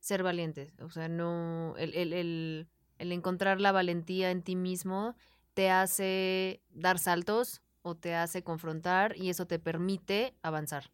[0.00, 0.72] ser valiente.
[0.80, 1.74] O sea, no.
[1.76, 2.68] El, el, el,
[2.98, 5.14] el encontrar la valentía en ti mismo
[5.52, 10.90] te hace dar saltos o te hace confrontar y eso te permite avanzar.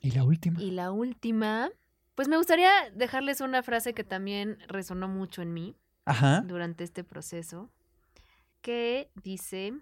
[0.00, 0.60] ¿Y la última?
[0.60, 1.70] Y la última,
[2.14, 6.42] pues me gustaría dejarles una frase que también resonó mucho en mí Ajá.
[6.42, 7.70] durante este proceso,
[8.60, 9.72] que dice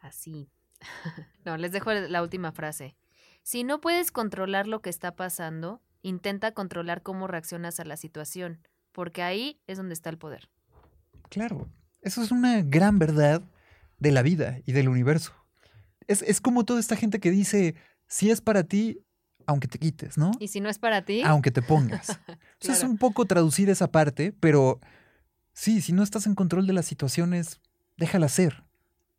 [0.00, 0.50] así.
[1.44, 2.96] no, les dejo la última frase.
[3.42, 8.60] Si no puedes controlar lo que está pasando, intenta controlar cómo reaccionas a la situación,
[8.92, 10.48] porque ahí es donde está el poder.
[11.28, 11.68] Claro.
[12.02, 13.42] Eso es una gran verdad
[13.98, 15.34] de la vida y del universo.
[16.10, 17.74] Es, es como toda esta gente que dice,
[18.08, 18.98] si es para ti,
[19.46, 20.32] aunque te quites, ¿no?
[20.40, 22.08] Y si no es para ti, Aunque te pongas.
[22.62, 24.80] O sea, es un poco traducir esa parte, pero
[25.52, 27.60] sí, si no estás en control de las situaciones,
[27.96, 28.64] déjala ser.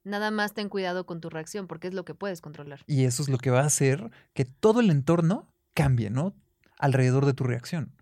[0.04, 2.82] nada más ten cuidado con tu reacción, porque es lo que puedes controlar.
[2.88, 6.36] Y eso es lo que va a hacer que todo el entorno cambie, ¿no?
[6.78, 7.94] Alrededor de tu reacción.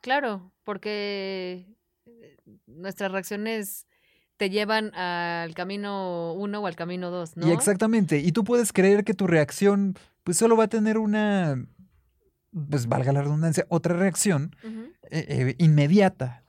[0.00, 1.66] Claro, porque
[2.06, 2.36] eh,
[2.66, 3.86] nuestras reacciones
[4.38, 7.46] te llevan al camino uno o al camino dos, ¿no?
[7.46, 8.18] Y exactamente.
[8.20, 11.66] Y tú puedes creer que tu reacción, pues solo va a tener una,
[12.70, 16.44] pues valga la redundancia, otra reacción eh, eh, inmediata.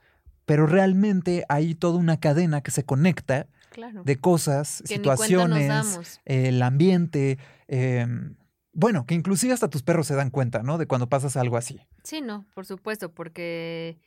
[0.45, 4.03] Pero realmente hay toda una cadena que se conecta Claro.
[4.03, 7.37] de cosas, que situaciones, el ambiente.
[7.67, 8.35] em,
[8.73, 10.77] bueno, que inclusive hasta tus perros se dan cuenta, ¿no?
[10.77, 11.81] De cuando pasas algo así.
[12.03, 13.99] Sí, no, por supuesto, porque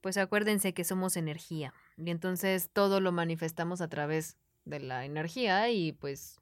[0.00, 5.70] pues acuérdense que somos energía y entonces todo lo manifestamos a través de la energía
[5.70, 6.38] y pues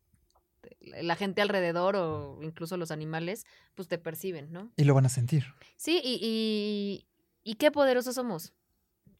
[0.80, 4.70] la gente alrededor o incluso los animales pues te perciben, ¿no?
[4.76, 5.46] Y lo van a sentir.
[5.76, 7.06] Sí, y, y,
[7.50, 8.52] y qué poderosos somos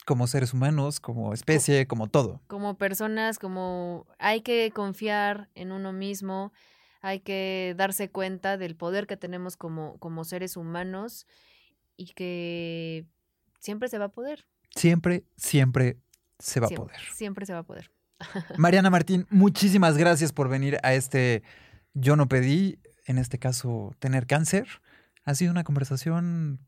[0.04, 2.40] Como seres humanos, como especie, como todo.
[2.46, 6.52] como personas, como hay que confiar en uno mismo,
[7.00, 11.26] hay que darse cuenta del poder que tenemos como, como seres humanos
[11.96, 13.06] y que
[13.60, 14.46] siempre se va a poder.
[14.74, 15.96] Siempre, siempre
[16.40, 17.14] se va Siempre, a poder.
[17.14, 17.90] Siempre se va a poder.
[18.58, 21.42] Mariana Martín, muchísimas gracias por venir a este
[21.94, 24.66] Yo no pedí, en este caso, tener cáncer.
[25.24, 26.58] Ha sido una conversación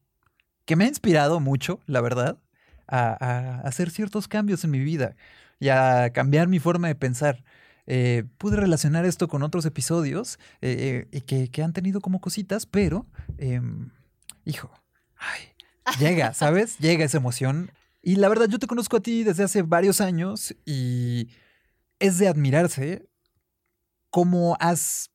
[0.65, 2.39] que me ha inspirado mucho, la verdad,
[2.87, 5.17] a, a hacer ciertos cambios en mi vida
[5.59, 7.43] y a cambiar mi forma de pensar.
[7.87, 12.21] Eh, pude relacionar esto con otros episodios eh, eh, y que, que han tenido como
[12.21, 13.07] cositas, pero,
[13.39, 13.91] em,
[14.45, 14.71] hijo,
[15.17, 15.41] ay,
[15.99, 16.79] llega, ¿sabes?
[16.79, 17.73] Llega esa emoción.
[18.03, 21.29] Y la verdad, yo te conozco a ti desde hace varios años y
[22.01, 23.07] es de admirarse
[24.11, 25.11] cómo has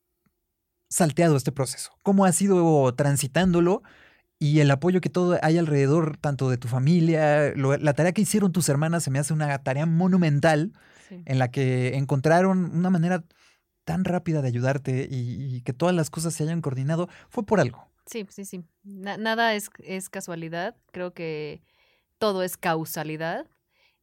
[0.90, 3.84] salteado este proceso, cómo has ido transitándolo
[4.40, 8.22] y el apoyo que todo hay alrededor, tanto de tu familia, lo- la tarea que
[8.22, 10.72] hicieron tus hermanas se me hace una tarea monumental
[11.10, 11.22] Sí.
[11.26, 13.24] en la que encontraron una manera
[13.86, 17.60] tan rápida de ayudarte y, y que todas las cosas se hayan coordinado, fue por
[17.62, 17.90] algo.
[18.06, 18.64] Sí, sí, sí.
[18.84, 20.76] Na- nada es, es casualidad.
[20.92, 21.62] Creo que
[22.18, 23.48] todo es causalidad.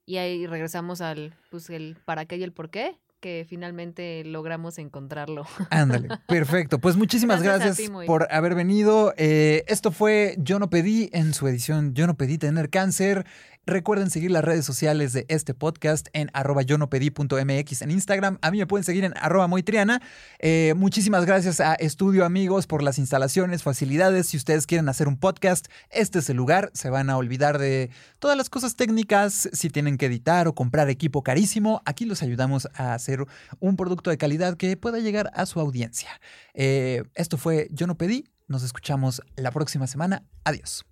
[0.07, 4.77] Y ahí regresamos al pues el para qué y el por qué, que finalmente logramos
[4.77, 5.47] encontrarlo.
[5.71, 6.79] Ándale, perfecto.
[6.79, 9.15] Pues muchísimas Gracias ti, por haber venido.
[9.17, 13.25] Eh, esto fue Yo no pedí en su edición Yo no pedí tener cáncer.
[13.67, 18.39] Recuerden seguir las redes sociales de este podcast en arroba yo no pedí.mx en Instagram.
[18.43, 20.03] A mí me pueden seguir en arroba moitriana.
[20.39, 24.27] Eh, muchísimas gracias a Estudio Amigos por las instalaciones, facilidades.
[24.27, 26.71] Si ustedes quieren hacer un podcast, este es el lugar.
[26.75, 27.89] Se van a olvidar de
[28.19, 29.49] todas las cosas técnicas.
[29.55, 33.25] Si tienen que editar o comprar equipo carísimo, aquí los ayudamos a hacer
[33.61, 36.11] un producto de calidad que pueda llegar a su audiencia.
[36.53, 38.27] Eh, esto fue Yo no pedí.
[38.47, 40.23] Nos escuchamos la próxima semana.
[40.45, 40.85] Adiós.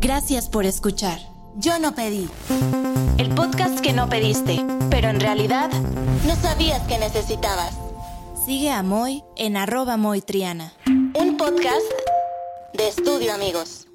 [0.00, 1.18] Gracias por escuchar.
[1.56, 2.28] Yo no pedí.
[3.18, 5.70] El podcast que no pediste, pero en realidad
[6.24, 7.74] no sabías que necesitabas.
[8.46, 10.72] Sigue a Moy en arroba Moy Triana.
[10.86, 11.82] Un podcast
[12.74, 13.87] de estudio amigos.